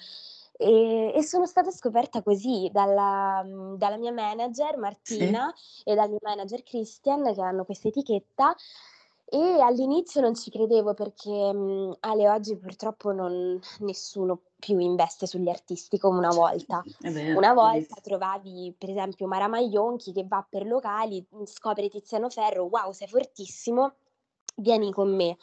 E, 0.58 1.12
e, 1.14 1.22
sono 1.22 1.46
stata 1.46 1.70
scoperta 1.70 2.22
così 2.22 2.70
dalla, 2.72 3.44
dalla 3.76 3.96
mia 3.98 4.12
manager 4.12 4.78
Martina 4.78 5.52
sì. 5.54 5.82
e 5.84 5.94
dal 5.94 6.08
mio 6.08 6.18
manager 6.22 6.62
Christian 6.62 7.34
che 7.34 7.42
hanno 7.42 7.64
questa 7.64 7.88
etichetta 7.88 8.56
e 9.28 9.60
all'inizio 9.60 10.20
non 10.20 10.36
ci 10.36 10.50
credevo 10.50 10.94
perché 10.94 11.52
mh, 11.52 11.96
Ale 12.00 12.28
oggi 12.28 12.56
purtroppo 12.56 13.10
non, 13.10 13.58
nessuno 13.80 14.40
più 14.56 14.78
investe 14.78 15.26
sugli 15.26 15.48
artisti 15.48 15.98
come 15.98 16.18
una 16.18 16.30
volta. 16.30 16.80
Vero, 17.00 17.36
una 17.36 17.52
volta 17.52 17.96
trovavi 18.00 18.74
per 18.78 18.90
esempio 18.90 19.26
Mara 19.26 19.48
Maglionchi 19.48 20.12
che 20.12 20.24
va 20.26 20.46
per 20.48 20.64
locali, 20.64 21.26
scopre 21.44 21.88
Tiziano 21.88 22.30
Ferro, 22.30 22.64
wow 22.64 22.92
sei 22.92 23.08
fortissimo, 23.08 23.94
vieni 24.56 24.92
con 24.92 25.14
me. 25.14 25.36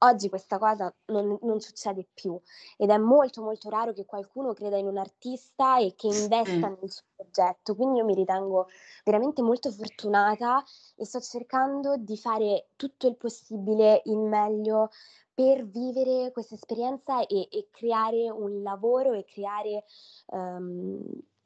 Oggi 0.00 0.28
questa 0.28 0.58
cosa 0.58 0.94
non, 1.06 1.38
non, 1.42 1.60
succede 1.60 2.06
più 2.14 2.40
ed 2.76 2.90
è 2.90 2.98
molto 2.98 3.42
molto 3.42 3.68
raro 3.68 3.92
che 3.92 4.04
qualcuno 4.04 4.52
creda 4.52 4.76
in 4.76 4.86
un 4.86 4.96
artista 4.96 5.78
e 5.78 5.94
che 5.96 6.06
investa 6.06 6.68
mm. 6.68 6.74
nel 6.80 6.90
suo 6.90 7.04
progetto, 7.16 7.74
quindi 7.74 7.98
io 7.98 8.04
mi 8.04 8.14
ritengo 8.14 8.68
veramente 9.04 9.42
molto 9.42 9.72
fortunata 9.72 10.62
e 10.94 11.04
sto 11.04 11.20
cercando 11.20 11.96
di 11.96 12.16
fare 12.16 12.68
tutto 12.76 13.08
il 13.08 13.16
possibile 13.16 14.02
in 14.04 14.28
meglio 14.28 14.90
per 15.34 15.66
vivere 15.66 16.30
questa 16.32 16.54
esperienza 16.54 17.26
e, 17.26 17.48
e 17.50 17.68
creare 17.70 18.30
un 18.30 18.62
lavoro 18.62 19.12
e 19.12 19.24
creare 19.24 19.84
um, 20.26 21.00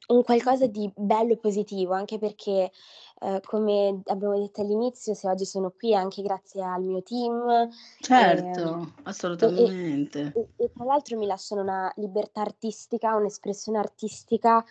un 0.07 0.23
qualcosa 0.23 0.67
di 0.67 0.91
bello 0.95 1.33
e 1.33 1.37
positivo, 1.37 1.93
anche 1.93 2.17
perché, 2.17 2.71
eh, 3.21 3.41
come 3.45 4.01
abbiamo 4.05 4.37
detto 4.37 4.61
all'inizio, 4.61 5.13
se 5.13 5.27
oggi 5.27 5.45
sono 5.45 5.71
qui 5.71 5.91
è 5.91 5.95
anche 5.95 6.21
grazie 6.21 6.63
al 6.63 6.83
mio 6.83 7.01
team. 7.03 7.69
Certo, 7.99 8.79
eh, 8.79 9.01
assolutamente. 9.03 10.31
E, 10.35 10.39
e, 10.39 10.47
e, 10.65 10.71
tra 10.73 10.85
l'altro 10.85 11.17
mi 11.17 11.25
lasciano 11.25 11.61
una 11.61 11.91
libertà 11.97 12.41
artistica, 12.41 13.15
un'espressione 13.15 13.77
artistica 13.77 14.63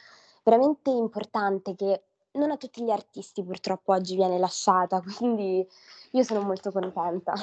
veramente 0.42 0.90
importante 0.90 1.74
che 1.74 2.02
non 2.32 2.50
a 2.50 2.56
tutti 2.56 2.82
gli 2.82 2.90
artisti 2.90 3.42
purtroppo 3.44 3.92
oggi 3.92 4.16
viene 4.16 4.38
lasciata, 4.38 5.02
quindi 5.16 5.66
io 6.12 6.22
sono 6.22 6.42
molto 6.42 6.70
contenta. 6.70 7.34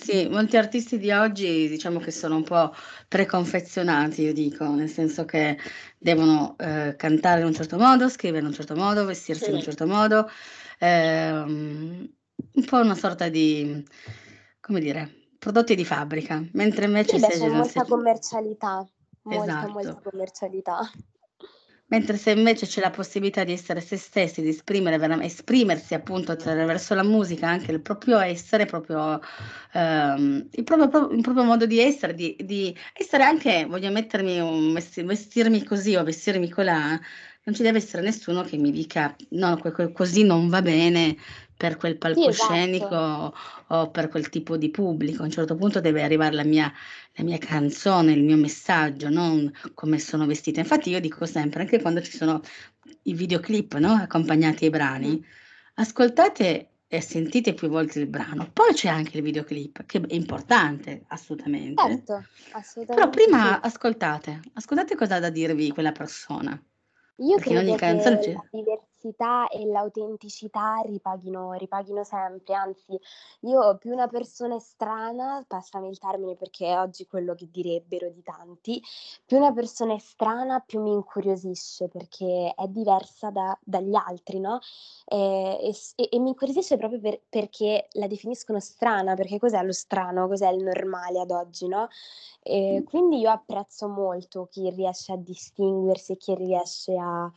Sì, 0.00 0.28
molti 0.28 0.56
artisti 0.56 0.96
di 0.96 1.10
oggi 1.10 1.68
diciamo 1.68 1.98
che 1.98 2.12
sono 2.12 2.36
un 2.36 2.44
po' 2.44 2.72
preconfezionati, 3.08 4.22
io 4.22 4.32
dico, 4.32 4.64
nel 4.72 4.88
senso 4.88 5.24
che 5.24 5.58
devono 5.98 6.54
eh, 6.56 6.94
cantare 6.96 7.40
in 7.40 7.46
un 7.46 7.52
certo 7.52 7.76
modo, 7.76 8.08
scrivere 8.08 8.40
in 8.40 8.46
un 8.46 8.54
certo 8.54 8.76
modo, 8.76 9.04
vestirsi 9.04 9.44
sì. 9.44 9.50
in 9.50 9.56
un 9.56 9.62
certo 9.62 9.86
modo, 9.86 10.30
ehm, 10.78 12.08
un 12.52 12.64
po' 12.64 12.76
una 12.78 12.94
sorta 12.94 13.28
di, 13.28 13.84
come 14.60 14.80
dire, 14.80 15.10
prodotti 15.38 15.74
di 15.74 15.84
fabbrica, 15.84 16.42
mentre 16.52 16.86
invece 16.86 17.18
sì, 17.18 17.26
beh, 17.26 17.32
c'è 17.36 17.48
molta 17.48 17.84
commercialità, 17.84 18.88
molta, 19.22 19.42
esatto. 19.42 19.72
molta 19.72 20.00
commercialità. 20.10 20.90
Mentre 21.90 22.18
se 22.18 22.32
invece 22.32 22.66
c'è 22.66 22.82
la 22.82 22.90
possibilità 22.90 23.44
di 23.44 23.52
essere 23.52 23.80
se 23.80 23.96
stessi, 23.96 24.42
di 24.42 24.50
esprimere, 24.50 24.98
esprimersi 25.24 25.94
appunto 25.94 26.32
attraverso 26.32 26.94
la 26.94 27.02
musica, 27.02 27.48
anche 27.48 27.72
il 27.72 27.80
proprio 27.80 28.18
essere, 28.18 28.66
proprio, 28.66 29.18
ehm, 29.72 30.48
il, 30.50 30.64
proprio, 30.64 31.08
il, 31.10 31.22
proprio, 31.22 31.44
modo 31.44 31.64
di 31.64 31.80
essere, 31.80 32.12
di, 32.12 32.36
di, 32.40 32.76
essere 32.92 33.22
anche, 33.24 33.64
voglio 33.66 33.90
mettermi, 33.90 34.38
un, 34.38 34.74
vestirmi 34.74 35.64
così 35.64 35.96
o 35.96 36.04
vestirmi 36.04 36.50
colà, 36.50 37.00
non 37.44 37.54
ci 37.54 37.62
deve 37.62 37.78
essere 37.78 38.02
nessuno 38.02 38.42
che 38.42 38.58
mi 38.58 38.70
dica 38.70 39.16
no, 39.30 39.58
così 39.94 40.24
non 40.24 40.48
va 40.50 40.60
bene 40.60 41.16
per 41.58 41.76
quel 41.76 41.98
palcoscenico 41.98 42.86
sì, 42.86 42.94
esatto. 42.94 43.34
o 43.74 43.90
per 43.90 44.08
quel 44.08 44.28
tipo 44.28 44.56
di 44.56 44.70
pubblico. 44.70 45.22
A 45.22 45.24
un 45.24 45.32
certo 45.32 45.56
punto 45.56 45.80
deve 45.80 46.04
arrivare 46.04 46.36
la 46.36 46.44
mia, 46.44 46.72
la 47.14 47.24
mia 47.24 47.36
canzone, 47.36 48.12
il 48.12 48.22
mio 48.22 48.36
messaggio, 48.36 49.08
non 49.08 49.52
come 49.74 49.98
sono 49.98 50.24
vestita. 50.24 50.60
Infatti 50.60 50.90
io 50.90 51.00
dico 51.00 51.26
sempre, 51.26 51.62
anche 51.62 51.82
quando 51.82 52.00
ci 52.00 52.16
sono 52.16 52.40
i 53.02 53.12
videoclip 53.12 53.74
no, 53.74 53.92
accompagnati 53.92 54.66
ai 54.66 54.70
brani, 54.70 55.22
ascoltate 55.74 56.68
e 56.86 57.00
sentite 57.00 57.54
più 57.54 57.66
volte 57.68 57.98
il 57.98 58.06
brano. 58.06 58.48
Poi 58.52 58.72
c'è 58.72 58.88
anche 58.88 59.16
il 59.16 59.24
videoclip, 59.24 59.84
che 59.84 60.00
è 60.00 60.14
importante, 60.14 61.02
assolutamente. 61.08 61.82
Certo, 61.82 62.24
assolutamente. 62.52 62.94
Però 62.94 63.10
prima 63.10 63.54
sì. 63.54 63.60
ascoltate, 63.62 64.40
ascoltate 64.52 64.94
cosa 64.94 65.16
ha 65.16 65.20
da 65.20 65.30
dirvi 65.30 65.72
quella 65.72 65.92
persona. 65.92 66.50
Io 67.16 67.34
Perché 67.34 67.50
credo 67.50 67.72
che 67.72 67.78
canzone 67.78 68.18
c'è. 68.20 68.32
la 68.32 68.44
diversità 68.98 69.48
e 69.48 69.64
l'autenticità 69.66 70.82
ripaghino, 70.84 71.52
ripaghino 71.52 72.02
sempre, 72.04 72.54
anzi 72.54 72.98
io 73.40 73.76
più 73.78 73.92
una 73.92 74.08
persona 74.08 74.56
è 74.56 74.58
strana, 74.58 75.44
passami 75.46 75.88
il 75.88 75.98
termine 75.98 76.34
perché 76.34 76.66
è 76.66 76.78
oggi 76.78 77.06
quello 77.06 77.34
che 77.34 77.48
direbbero 77.50 78.10
di 78.10 78.22
tanti, 78.22 78.82
più 79.24 79.36
una 79.36 79.52
persona 79.52 79.94
è 79.94 79.98
strana 79.98 80.60
più 80.60 80.82
mi 80.82 80.92
incuriosisce 80.92 81.88
perché 81.88 82.52
è 82.54 82.66
diversa 82.66 83.30
da, 83.30 83.56
dagli 83.62 83.94
altri, 83.94 84.40
no? 84.40 84.58
E, 85.06 85.72
e, 85.96 86.08
e 86.10 86.18
mi 86.18 86.30
incuriosisce 86.30 86.76
proprio 86.76 87.00
per, 87.00 87.20
perché 87.28 87.88
la 87.92 88.06
definiscono 88.06 88.60
strana, 88.60 89.14
perché 89.14 89.38
cos'è 89.38 89.62
lo 89.62 89.72
strano, 89.72 90.26
cos'è 90.26 90.48
il 90.50 90.62
normale 90.62 91.20
ad 91.20 91.30
oggi, 91.30 91.68
no? 91.68 91.88
E 92.42 92.82
quindi 92.86 93.18
io 93.18 93.30
apprezzo 93.30 93.88
molto 93.88 94.46
chi 94.50 94.70
riesce 94.70 95.12
a 95.12 95.16
distinguersi 95.16 96.12
e 96.12 96.16
chi 96.16 96.34
riesce 96.34 96.96
a, 96.96 97.30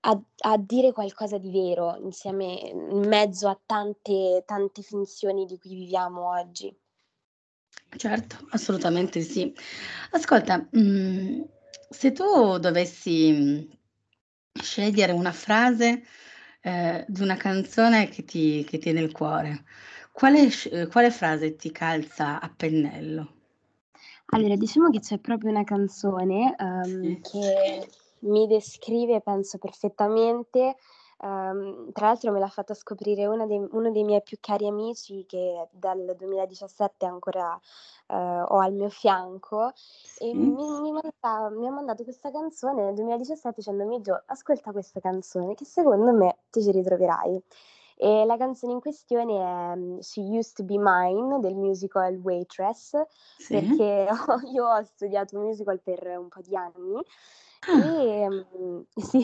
a, 0.00 0.22
a, 0.38 0.56
dire 0.58 0.92
qualcosa 0.92 1.38
di 1.38 1.50
vero 1.50 1.96
insieme 1.96 2.44
in 2.44 3.06
mezzo 3.06 3.48
a 3.48 3.60
tante, 3.64 4.42
tante 4.46 4.82
finzioni 4.82 5.44
di 5.44 5.58
cui 5.58 5.74
viviamo 5.74 6.30
oggi. 6.30 6.74
Certo, 7.96 8.46
assolutamente 8.50 9.20
sì. 9.20 9.52
Ascolta, 10.12 10.68
mh, 10.70 10.80
mm, 10.80 11.40
se 11.88 12.12
tu 12.12 12.58
dovessi 12.58 13.32
mm, 13.32 13.60
scegliere 14.60 15.12
una 15.12 15.32
frase 15.32 16.02
eh, 16.62 17.04
di 17.08 17.22
una 17.22 17.36
canzone 17.36 18.08
che 18.08 18.24
ti, 18.24 18.64
che 18.64 18.78
ti 18.78 18.90
è 18.90 18.92
nel 18.92 19.12
cuore, 19.12 19.64
quale, 20.12 20.48
quale 20.90 21.10
frase 21.10 21.56
ti 21.56 21.70
calza 21.72 22.40
a 22.40 22.52
pennello? 22.54 23.34
Allora, 24.32 24.54
diciamo 24.54 24.90
che 24.90 25.00
c'è 25.00 25.18
proprio 25.18 25.50
una 25.50 25.64
canzone, 25.64 26.54
uhm, 26.56 27.20
che 27.20 27.88
mi 28.20 28.46
descrive 28.46 29.20
penso 29.20 29.58
perfettamente. 29.58 30.76
Uhm, 31.22 31.92
tra 31.92 32.06
l'altro 32.06 32.32
me 32.32 32.38
l'ha 32.38 32.48
fatta 32.48 32.72
scoprire 32.74 33.26
dei 33.46 33.58
uno 33.72 33.90
dei 33.90 34.04
miei 34.04 34.22
più 34.22 34.38
cari 34.40 34.66
amici 34.66 35.26
che 35.26 35.68
dal 35.70 36.14
2017 36.16 37.04
ancora, 37.06 37.58
uhm, 38.08 38.44
ho 38.48 38.58
al 38.58 38.72
mio 38.72 38.88
fianco 38.88 39.72
e 40.18 40.34
mi 40.34 40.64
mi 40.80 40.92
manda 40.92 41.50
mi 41.50 41.66
ha 41.66 41.70
mandato 41.70 42.04
questa 42.04 42.30
canzone 42.30 42.82
nel 42.84 42.94
2017 42.94 43.60
dicendomi: 43.60 44.00
"Gio, 44.00 44.22
ascolta 44.26 44.72
questa 44.72 45.00
canzone 45.00 45.54
che 45.54 45.64
secondo 45.66 46.12
me 46.12 46.38
ti 46.50 46.62
ci 46.62 46.70
ritroverai". 46.70 47.42
E 48.02 48.24
la 48.24 48.38
canzone 48.38 48.72
in 48.72 48.80
questione 48.80 49.34
è 49.34 49.76
mm, 49.76 49.98
She 49.98 50.22
Used 50.22 50.54
to 50.54 50.64
Be 50.64 50.78
Mine 50.78 51.38
del 51.40 51.54
musical 51.54 52.16
Waitress, 52.16 52.98
sì. 53.36 53.52
perché 53.52 54.08
ho, 54.08 54.40
io 54.54 54.66
ho 54.66 54.82
studiato 54.84 55.38
musical 55.38 55.78
per 55.82 56.16
un 56.18 56.28
po' 56.28 56.40
di 56.40 56.56
anni 56.56 56.98
ah. 57.68 58.00
e, 58.00 58.26
mm, 58.26 58.80
sì, 58.96 59.22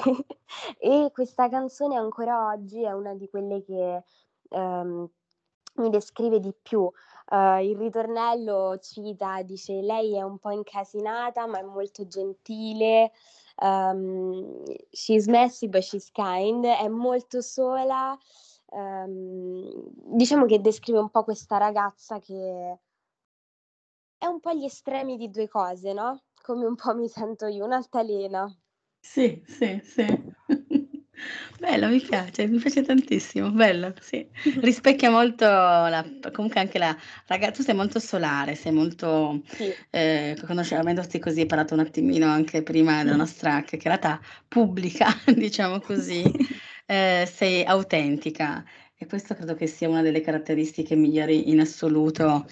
e 0.79 1.11
questa 1.11 1.49
canzone 1.49 1.97
ancora 1.97 2.49
oggi 2.49 2.85
è 2.85 2.93
una 2.93 3.15
di 3.15 3.27
quelle 3.31 3.65
che 3.65 4.03
um, 4.51 5.09
mi 5.77 5.89
descrive 5.89 6.39
di 6.39 6.53
più. 6.61 6.81
Uh, 6.81 7.62
il 7.62 7.79
ritornello 7.79 8.77
cita, 8.79 9.41
dice 9.41 9.81
lei 9.81 10.19
è 10.19 10.23
un 10.23 10.37
po' 10.37 10.51
incasinata 10.51 11.47
ma 11.47 11.61
è 11.61 11.62
molto 11.62 12.07
gentile, 12.07 13.11
um, 13.62 14.62
she's 14.91 15.27
messy 15.29 15.67
but 15.67 15.81
she's 15.81 16.11
kind, 16.12 16.67
è 16.67 16.89
molto 16.89 17.41
sola 17.41 18.17
ehm, 18.70 19.70
diciamo 20.16 20.46
che 20.46 20.61
descrive 20.61 20.98
un 20.98 21.11
po' 21.11 21.24
questa 21.24 21.57
ragazza 21.59 22.18
che 22.20 22.79
è 24.18 24.26
un 24.26 24.40
po' 24.40 24.52
gli 24.52 24.64
estremi 24.66 25.16
di 25.16 25.31
due 25.31 25.48
cose, 25.48 25.94
no? 25.94 26.24
come 26.42 26.64
un 26.64 26.76
po' 26.76 26.94
mi 26.94 27.09
sento 27.09 27.46
io, 27.46 27.64
un'altalena. 27.64 28.57
Sì, 29.00 29.42
sì, 29.46 29.81
sì. 29.83 30.05
Bello, 31.59 31.88
mi 31.88 32.00
piace, 32.00 32.46
mi 32.46 32.59
piace 32.59 32.83
tantissimo, 32.83 33.50
bello, 33.50 33.94
sì. 34.00 34.29
Rispecchia 34.61 35.11
molto 35.11 35.44
la 35.46 36.05
comunque 36.33 36.61
anche 36.61 36.79
la 36.79 36.94
raga 37.26 37.50
tu 37.50 37.62
sei 37.62 37.74
molto 37.74 37.98
solare, 37.98 38.55
sei 38.55 38.72
molto 38.72 39.40
Sì. 39.46 39.74
ehm, 39.90 40.44
conoscendoti 40.46 41.18
così, 41.18 41.40
hai 41.40 41.46
parlato 41.46 41.72
un 41.74 41.81
attimino 41.81 42.26
anche 42.26 42.62
prima 42.62 43.02
della 43.02 43.16
nostra 43.16 43.62
chiacchierata 43.62 44.20
pubblica, 44.46 45.07
diciamo 45.35 45.81
così, 45.81 46.22
ehm, 46.87 47.25
sei 47.27 47.64
autentica 47.64 48.64
e 48.96 49.07
questo 49.07 49.35
credo 49.35 49.55
che 49.55 49.66
sia 49.66 49.88
una 49.88 50.03
delle 50.03 50.20
caratteristiche 50.22 50.94
migliori 50.96 51.51
in 51.51 51.61
assoluto, 51.61 52.46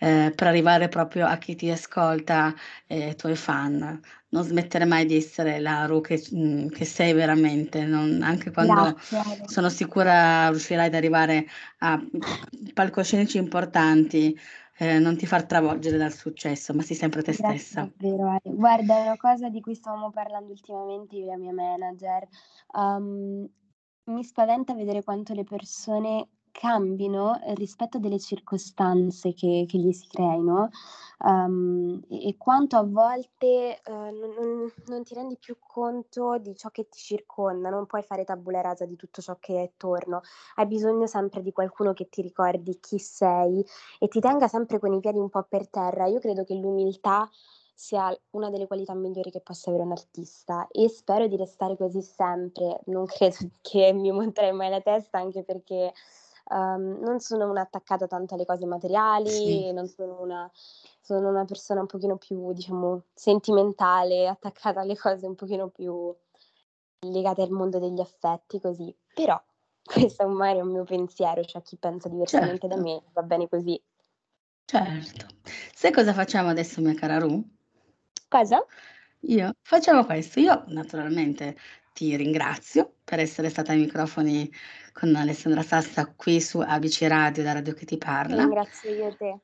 ehm, 0.00 0.34
per 0.34 0.46
arrivare 0.46 0.88
proprio 0.88 1.26
a 1.26 1.36
chi 1.38 1.54
ti 1.56 1.70
ascolta 1.70 2.54
e 2.86 3.04
ai 3.06 3.16
tuoi 3.16 3.34
fan. 3.36 4.00
Non 4.30 4.44
smettere 4.44 4.84
mai 4.84 5.06
di 5.06 5.16
essere 5.16 5.58
la 5.58 5.86
Ru 5.86 6.00
che 6.02 6.22
mhmm, 6.30 6.68
che 6.68 6.84
sei 6.84 7.12
veramente, 7.14 7.84
non 7.84 8.22
anche 8.22 8.50
quando 8.52 8.96
Grazie. 9.00 9.22
sono 9.44 9.68
sicura 9.70 10.48
riuscirai 10.50 10.86
ad 10.86 10.94
arrivare 10.94 11.46
a, 11.78 12.00
palcoscenici 12.74 13.38
importanti, 13.38 14.38
ehm, 14.78 15.02
non 15.02 15.16
ti 15.16 15.26
far 15.26 15.44
travolgere 15.46 15.96
dal 15.96 16.12
successo, 16.12 16.74
ma 16.74 16.82
sii 16.82 16.94
sempre 16.96 17.22
te 17.22 17.32
Grazie 17.36 17.66
stessa. 17.66 17.90
davvero 17.98 18.28
Ale. 18.30 18.40
Guarda, 18.54 18.96
è 18.96 19.02
una 19.02 19.16
cosa 19.16 19.48
di 19.50 19.60
cui 19.60 19.74
stavamo 19.74 20.10
parlando 20.10 20.50
ultimamente 20.52 21.16
io 21.16 21.24
e 21.24 21.26
la 21.28 21.36
mia 21.36 21.52
manager. 21.52 22.26
Uhm, 22.72 23.46
mi 24.08 24.24
spaventa 24.24 24.74
vedere 24.74 25.02
quanto 25.04 25.34
le 25.34 25.44
persone 25.44 26.28
cambino 26.50 27.38
rispetto 27.54 27.98
a 27.98 28.00
delle 28.00 28.18
circostanze 28.18 29.32
che 29.34 29.64
che 29.68 29.78
gli 29.78 29.92
si 29.92 30.08
creino, 30.08 30.70
uhm, 31.24 32.00
e 32.08 32.36
quanto 32.36 32.76
a 32.76 32.84
volte, 32.84 33.80
non 33.86 34.10
non 34.36 34.72
non 34.86 35.02
ti 35.04 35.14
rendi 35.14 35.36
più 35.38 35.56
conto 35.60 36.38
di 36.38 36.56
ciò 36.56 36.70
che 36.70 36.88
ti 36.88 36.98
circonda, 36.98 37.68
non 37.70 37.86
puoi 37.86 38.02
fare 38.02 38.24
tabula 38.24 38.60
rasa 38.60 38.86
di 38.86 38.96
tutto 38.96 39.22
ciò 39.22 39.36
che 39.38 39.54
è 39.60 39.62
attorno. 39.64 40.20
Hai 40.56 40.66
bisogno 40.66 41.06
sempre 41.06 41.42
di 41.42 41.52
qualcuno 41.52 41.92
che 41.92 42.08
ti 42.08 42.22
ricordi 42.22 42.78
chi 42.80 42.98
sei 42.98 43.64
e 44.00 44.08
ti 44.08 44.18
tenga 44.20 44.48
sempre 44.48 44.78
con 44.80 44.92
i 44.92 45.00
piedi 45.00 45.18
un 45.18 45.28
po' 45.28 45.44
per 45.44 45.68
terra. 45.68 46.06
Io 46.06 46.18
credo 46.18 46.44
che 46.44 46.54
l'umiltà 46.54 47.28
sia 47.78 48.12
una 48.30 48.50
delle 48.50 48.66
qualità 48.66 48.92
migliori 48.94 49.30
che 49.30 49.40
possa 49.40 49.70
avere 49.70 49.84
un 49.84 49.92
artista 49.92 50.66
e 50.68 50.88
spero 50.88 51.28
di 51.28 51.36
restare 51.36 51.76
così 51.76 52.02
sempre. 52.02 52.80
Non 52.86 53.06
credo 53.06 53.36
che 53.62 53.92
mi 53.92 54.10
monterei 54.10 54.52
mai 54.52 54.68
la 54.68 54.80
testa, 54.80 55.18
anche 55.18 55.44
perché, 55.44 55.92
uhm, 56.50 56.98
non 57.00 57.20
sono 57.20 57.48
una 57.48 57.60
attaccata 57.62 58.06
tanto 58.08 58.34
alle 58.34 58.44
cose 58.46 58.66
Sì. 59.24 59.64
materiali, 59.64 59.72
non 59.72 59.86
sono 59.86 60.20
una 60.20 60.50
sono 61.00 61.28
una 61.30 61.44
persona 61.44 61.80
un 61.80 61.86
pochino 61.86 62.16
più, 62.18 62.52
diciamo, 62.52 63.04
sentimentale, 63.14 64.26
attaccata 64.28 64.80
alle 64.80 64.96
cose 64.96 65.26
un 65.26 65.34
pochino 65.36 65.68
più 65.70 66.14
legate 67.06 67.42
al 67.42 67.50
mondo 67.50 67.78
degli 67.78 68.00
affetti, 68.00 68.60
così. 68.60 68.94
Però 69.14 69.40
questo 69.84 70.26
magari 70.28 70.58
è 70.58 70.62
un 70.62 70.72
mio 70.72 70.84
pensiero, 70.84 71.42
c'è 71.42 71.62
chi 71.62 71.76
pensa 71.78 72.08
diversamente 72.08 72.66
da 72.68 72.76
Certo. 72.76 72.76
me, 72.76 73.02
va 73.12 73.22
bene 73.22 73.48
così. 73.48 73.80
Certo. 74.66 75.26
Sai 75.74 75.90
cosa 75.92 76.12
facciamo 76.12 76.48
adesso 76.50 76.80
mia 76.80 76.94
cara 76.94 77.18
Ru? 77.18 77.42
Cosa? 78.28 78.64
Io? 79.20 79.54
Facciamo 79.62 80.04
questo: 80.04 80.38
io 80.40 80.64
naturalmente 80.68 81.56
ti 81.92 82.14
ringrazio 82.14 82.96
per 83.02 83.18
essere 83.18 83.48
stata 83.48 83.72
ai 83.72 83.78
microfoni 83.78 84.50
con 84.92 85.14
Alessandra 85.16 85.62
Sassa 85.62 86.06
qui 86.14 86.40
su 86.40 86.60
ABC 86.60 87.02
Radio, 87.08 87.42
la 87.42 87.54
radio 87.54 87.72
che 87.74 87.84
ti 87.84 87.96
parla. 87.98 88.42
Ringrazio 88.42 88.90
io 88.90 89.16
te. 89.16 89.40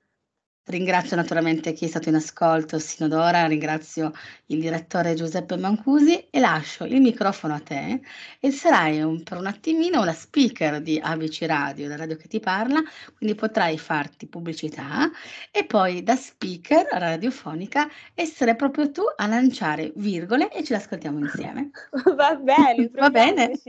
Ringrazio 0.67 1.15
naturalmente 1.17 1.73
chi 1.75 1.85
è 1.85 1.89
stato 1.89 2.09
in 2.09 2.15
ascolto 2.15 2.79
sino 2.79 3.05
ad 3.07 3.13
ora, 3.13 3.47
ringrazio 3.47 4.13
il 4.47 4.61
direttore 4.61 5.13
Giuseppe 5.15 5.57
Mancusi 5.59 6.29
e 6.31 6.41
lascio 6.41 6.85
il 6.85 7.01
microfono 7.03 7.53
a 7.55 7.61
te 7.61 8.01
e 8.41 8.51
sarai 8.51 9.03
un 9.03 9.23
per 9.23 9.37
un 9.37 9.47
attimino 9.47 10.05
la 10.05 10.15
speaker 10.15 10.81
di 10.81 10.99
ABC 10.99 11.43
Radio, 11.47 11.87
la 11.89 11.97
radio 11.97 12.17
che 12.17 12.29
ti 12.29 12.41
parla, 12.41 12.83
quindi 13.15 13.35
potrai 13.35 13.77
farti 13.79 14.27
pubblicità 14.27 15.11
e 15.51 15.67
poi 15.67 16.03
da 16.03 16.17
speaker 16.17 16.87
radiofonica 16.93 17.87
essere 18.15 18.57
proprio 18.57 18.91
tu 18.91 19.03
a 19.17 19.27
lanciare 19.27 19.93
virgole 19.97 20.51
e 20.51 20.65
ce 20.65 20.73
l'ascoltiamo 20.75 21.19
insieme. 21.19 21.71
Va 22.17 22.35
bene, 22.37 22.89
Va 22.97 23.11
bene? 23.11 23.61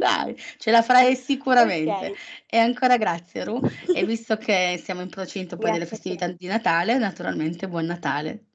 Dai, 0.00 0.34
ce 0.56 0.70
la 0.70 0.80
farai 0.80 1.14
sicuramente. 1.14 1.90
Okay. 1.90 2.14
E 2.46 2.56
ancora 2.56 2.96
grazie 2.96 3.44
Ru, 3.44 3.60
e 3.94 4.02
visto 4.06 4.38
che 4.38 4.80
siamo 4.82 5.02
in 5.02 5.10
procinto 5.10 5.58
poi 5.58 5.72
delle 5.72 5.84
Grazie 5.84 5.96
festività 5.96 6.26
di 6.28 6.46
Natale, 6.46 6.96
naturalmente 6.96 7.68
buon 7.68 7.84
Natale. 7.84 8.46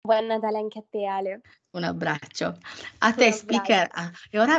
Buon 0.00 0.24
Natale 0.24 0.56
anche 0.56 0.78
a 0.78 0.84
te 0.88 1.04
Ale. 1.04 1.40
Un 1.72 1.84
abbraccio. 1.84 2.56
A 3.00 3.12
te 3.12 3.30
speaker 3.30 3.88
ah, 3.90 4.10
e 4.30 4.38
ora 4.38 4.58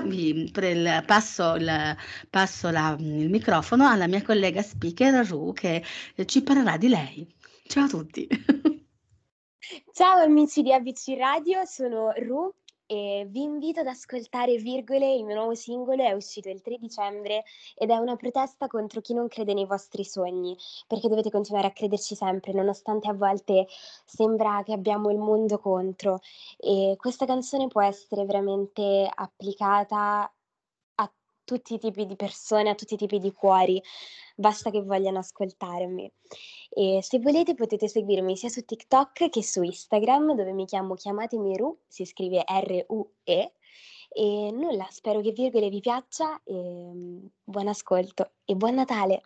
pre 0.51 0.69
il 0.69 1.03
passo 1.07 1.55
il 1.55 1.97
passo 2.29 2.69
la 2.69 2.95
il 2.99 3.29
microfono 3.31 3.87
alla 3.87 4.05
mia 4.05 4.21
collega 4.21 4.61
speaker 4.61 5.25
Ru 5.25 5.53
che 5.53 5.83
ci 6.25 6.43
parlerà 6.43 6.77
di 6.77 6.89
lei. 6.89 7.35
Ciao 7.65 7.85
a 7.85 7.87
tutti. 7.87 8.27
Ciao 9.91 10.21
amici 10.21 10.61
di 10.61 10.71
ABC 10.71 11.15
Radio, 11.17 11.65
sono 11.65 12.11
Ru 12.11 12.53
e 12.87 13.27
vi 13.29 13.43
invito 13.43 13.81
ad 13.81 13.87
ascoltare 13.87 14.55
Virgole, 14.55 15.13
il 15.13 15.25
mio 15.25 15.35
nuovo 15.35 15.53
singolo 15.53 16.01
è 16.03 16.13
uscito 16.13 16.49
il 16.49 16.61
3 16.61 16.77
dicembre 16.77 17.43
ed 17.75 17.89
è 17.89 17.97
una 17.97 18.15
protesta 18.15 18.67
contro 18.67 19.01
chi 19.01 19.13
non 19.13 19.27
crede 19.27 19.53
nei 19.53 19.65
vostri 19.65 20.03
sogni, 20.05 20.57
perché 20.87 21.09
dovete 21.09 21.29
continuare 21.29 21.67
a 21.67 21.71
crederci 21.71 22.15
sempre, 22.15 22.53
nonostante 22.53 23.09
a 23.09 23.13
volte 23.13 23.67
sembra 24.05 24.63
che 24.63 24.73
abbiamo 24.73 25.11
il 25.11 25.17
mondo 25.17 25.59
contro. 25.59 26.19
E 26.57 26.95
questa 26.97 27.25
canzone 27.25 27.67
può 27.67 27.81
essere 27.81 28.25
veramente 28.25 29.09
applicata 29.13 30.31
tutti 31.47 31.75
i 31.75 31.79
tipi 31.79 32.05
di 32.05 32.17
persone, 32.17 32.69
a 32.69 32.75
tutti 32.75 32.95
i 32.95 32.97
tipi 32.97 33.19
di 33.19 33.31
cuori, 33.31 33.81
basta 34.35 34.69
che 34.69 34.81
vogliano 34.81 35.19
ascoltarmi. 35.19 36.11
E 36.69 36.99
se 37.01 37.19
volete 37.19 37.55
potete 37.55 37.87
seguirmi 37.87 38.35
sia 38.35 38.49
su 38.49 38.65
TikTok 38.65 39.29
che 39.29 39.43
su 39.43 39.63
Instagram, 39.63 40.35
dove 40.35 40.51
mi 40.51 40.65
chiamo 40.65 40.95
Chiamatemi 40.95 41.55
Ru, 41.55 41.77
si 41.87 42.03
scrive 42.03 42.43
R-U-E. 42.45 43.53
E 44.09 44.51
nulla, 44.51 44.87
spero 44.89 45.21
che 45.21 45.31
Virgole 45.31 45.69
vi 45.69 45.79
piaccia 45.79 46.41
e, 46.43 46.53
mhmm, 46.53 47.29
buon 47.45 47.67
ascolto 47.69 48.31
e 48.43 48.55
buon 48.55 48.75
Natale. 48.75 49.21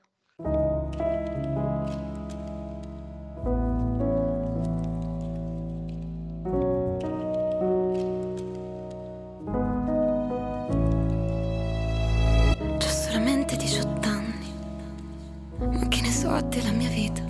Della 16.52 16.72
mia 16.72 16.90
vita. 16.90 17.22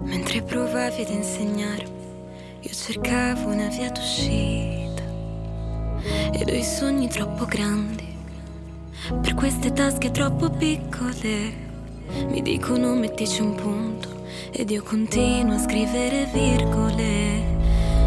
Mentre 0.00 0.42
provavi 0.42 1.02
ad 1.02 1.10
insegnarmi, 1.10 2.02
io 2.60 2.70
cercavo 2.72 3.50
una 3.50 3.68
via 3.68 3.90
d'uscita. 3.90 5.02
Ed 6.32 6.48
ho 6.48 6.54
i 6.54 6.64
sogni 6.64 7.08
troppo 7.08 7.44
grandi, 7.44 8.08
per 9.20 9.34
queste 9.34 9.72
tasche 9.72 10.10
troppo 10.10 10.48
piccole. 10.50 11.62
Mi 12.28 12.40
dicono 12.42 12.94
mettici 12.94 13.42
un 13.42 13.54
punto, 13.54 14.24
ed 14.50 14.70
io 14.70 14.82
continuo 14.82 15.54
a 15.54 15.58
scrivere 15.58 16.28
virgole. 16.32 17.53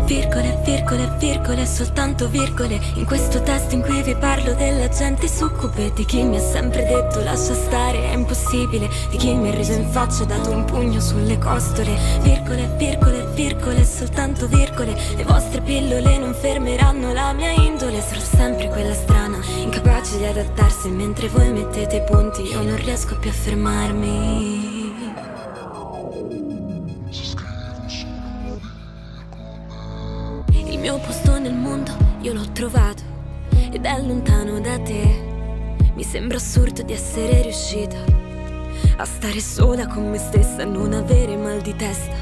Virgole, 0.07 0.57
virgole, 0.63 1.13
virgole, 1.19 1.65
soltanto 1.65 2.29
virgole. 2.29 2.79
In 2.93 3.03
questo 3.03 3.41
testo 3.43 3.75
in 3.75 3.81
cui 3.81 4.01
vi 4.03 4.15
parlo 4.15 4.53
della 4.53 4.87
gente 4.87 5.27
succube 5.27 5.91
Di 5.93 6.05
chi 6.05 6.23
mi 6.23 6.37
ha 6.37 6.39
sempre 6.39 6.85
detto 6.85 7.21
lascia 7.21 7.53
stare, 7.53 8.11
è 8.11 8.13
impossibile 8.13 8.87
Di 9.09 9.17
chi 9.17 9.33
mi 9.33 9.49
ha 9.49 9.53
riso 9.53 9.73
in 9.73 9.85
faccia 9.89 10.23
e 10.23 10.25
dato 10.27 10.51
un 10.51 10.63
pugno 10.63 11.01
sulle 11.01 11.37
costole. 11.37 11.93
Virgole, 12.21 12.73
virgole, 12.77 13.25
virgole, 13.33 13.83
soltanto 13.83 14.47
virgole. 14.47 14.95
Le 15.17 15.25
vostre 15.25 15.59
pillole 15.59 16.17
non 16.17 16.33
fermeranno 16.33 17.11
la 17.11 17.33
mia 17.33 17.51
indole. 17.51 17.99
Sarò 17.99 18.21
sempre 18.21 18.69
quella 18.69 18.93
strana, 18.93 19.39
incapace 19.57 20.17
di 20.19 20.25
adattarsi 20.25 20.87
Mentre 20.87 21.27
voi 21.27 21.51
mettete 21.51 21.99
punti, 22.03 22.43
io 22.43 22.61
non 22.61 22.77
riesco 22.77 23.17
più 23.17 23.29
a 23.29 23.33
fermarmi 23.33 24.76
ed 33.77 33.85
è 33.85 34.01
lontano 34.01 34.59
da 34.59 34.79
te. 34.79 35.05
Mi 35.93 36.03
sembra 36.03 36.37
assurdo 36.37 36.81
di 36.81 36.93
essere 36.93 37.43
riuscita 37.43 37.97
a 38.97 39.05
stare 39.05 39.39
sola 39.39 39.85
con 39.85 40.09
me 40.09 40.17
stessa 40.17 40.63
e 40.63 40.65
non 40.65 40.93
avere 40.93 41.35
mal 41.37 41.61
di 41.61 41.75
testa. 41.75 42.15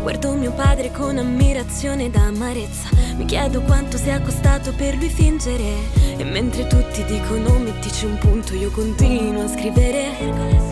Guardo 0.00 0.34
mio 0.34 0.52
padre 0.52 0.92
con 0.92 1.18
ammirazione 1.18 2.04
ed 2.04 2.14
amarezza. 2.14 2.88
Mi 3.16 3.24
chiedo 3.24 3.62
quanto 3.62 3.96
sia 3.96 4.20
costato 4.20 4.72
per 4.74 4.94
lui 4.94 5.08
fingere. 5.08 5.74
E 6.16 6.22
mentre 6.22 6.68
tutti 6.68 7.04
dicono 7.04 7.58
mettici 7.58 8.04
un 8.04 8.18
punto, 8.18 8.54
io 8.54 8.70
continuo 8.70 9.42
a 9.42 9.48
scrivere. 9.48 10.71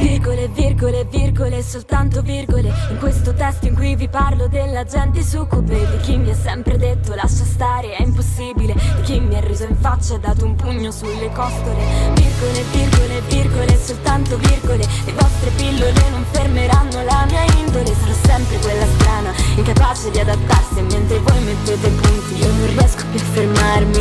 Virgole, 0.00 0.48
virgole, 0.48 1.04
virgole, 1.04 1.62
soltanto 1.62 2.22
virgole. 2.22 2.72
In 2.90 2.98
questo 2.98 3.34
testo 3.34 3.66
in 3.66 3.74
cui 3.74 3.94
vi 3.96 4.08
parlo 4.08 4.48
della 4.48 4.84
gente 4.84 5.22
succube 5.22 5.76
Di 5.76 5.98
chi 5.98 6.16
mi 6.16 6.30
ha 6.30 6.34
sempre 6.34 6.78
detto 6.78 7.14
lascia 7.14 7.44
stare, 7.44 7.96
è 7.96 8.02
impossibile. 8.02 8.72
Di 8.72 9.02
chi 9.02 9.20
mi 9.20 9.36
ha 9.36 9.40
riso 9.40 9.64
in 9.64 9.76
faccia 9.76 10.14
e 10.14 10.18
dato 10.18 10.46
un 10.46 10.56
pugno 10.56 10.90
sulle 10.90 11.30
costole. 11.32 11.84
Virgole, 12.14 12.64
virgole, 12.72 13.20
virgole, 13.28 13.76
soltanto 13.76 14.38
virgole. 14.38 14.86
Le 15.04 15.12
vostre 15.12 15.50
pillole 15.50 16.10
non 16.10 16.24
fermeranno 16.30 17.02
la 17.04 17.26
mia 17.28 17.44
indole. 17.58 17.94
Sarò 17.94 18.14
sempre 18.24 18.56
quella 18.58 18.86
strana, 18.98 19.32
incapace 19.56 20.10
di 20.10 20.18
adattarsi. 20.18 20.80
Mentre 20.80 21.18
voi 21.18 21.40
mettete 21.44 21.88
punti, 21.88 22.38
io 22.38 22.48
non 22.48 22.66
riesco 22.68 23.04
più 23.10 23.20
a 23.20 23.24
fermarmi. 23.32 24.00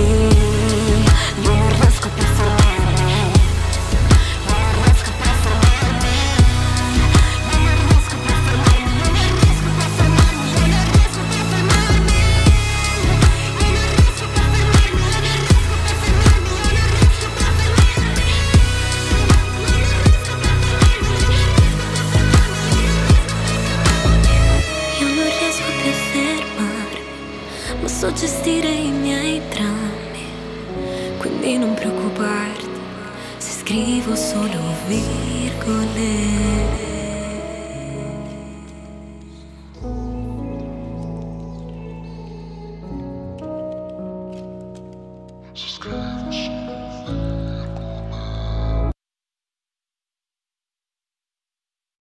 Io 1.42 1.52
non 1.52 1.70
riesco 1.78 2.08
più 2.16 2.24
a 2.24 2.26
fermarmi 2.26 2.59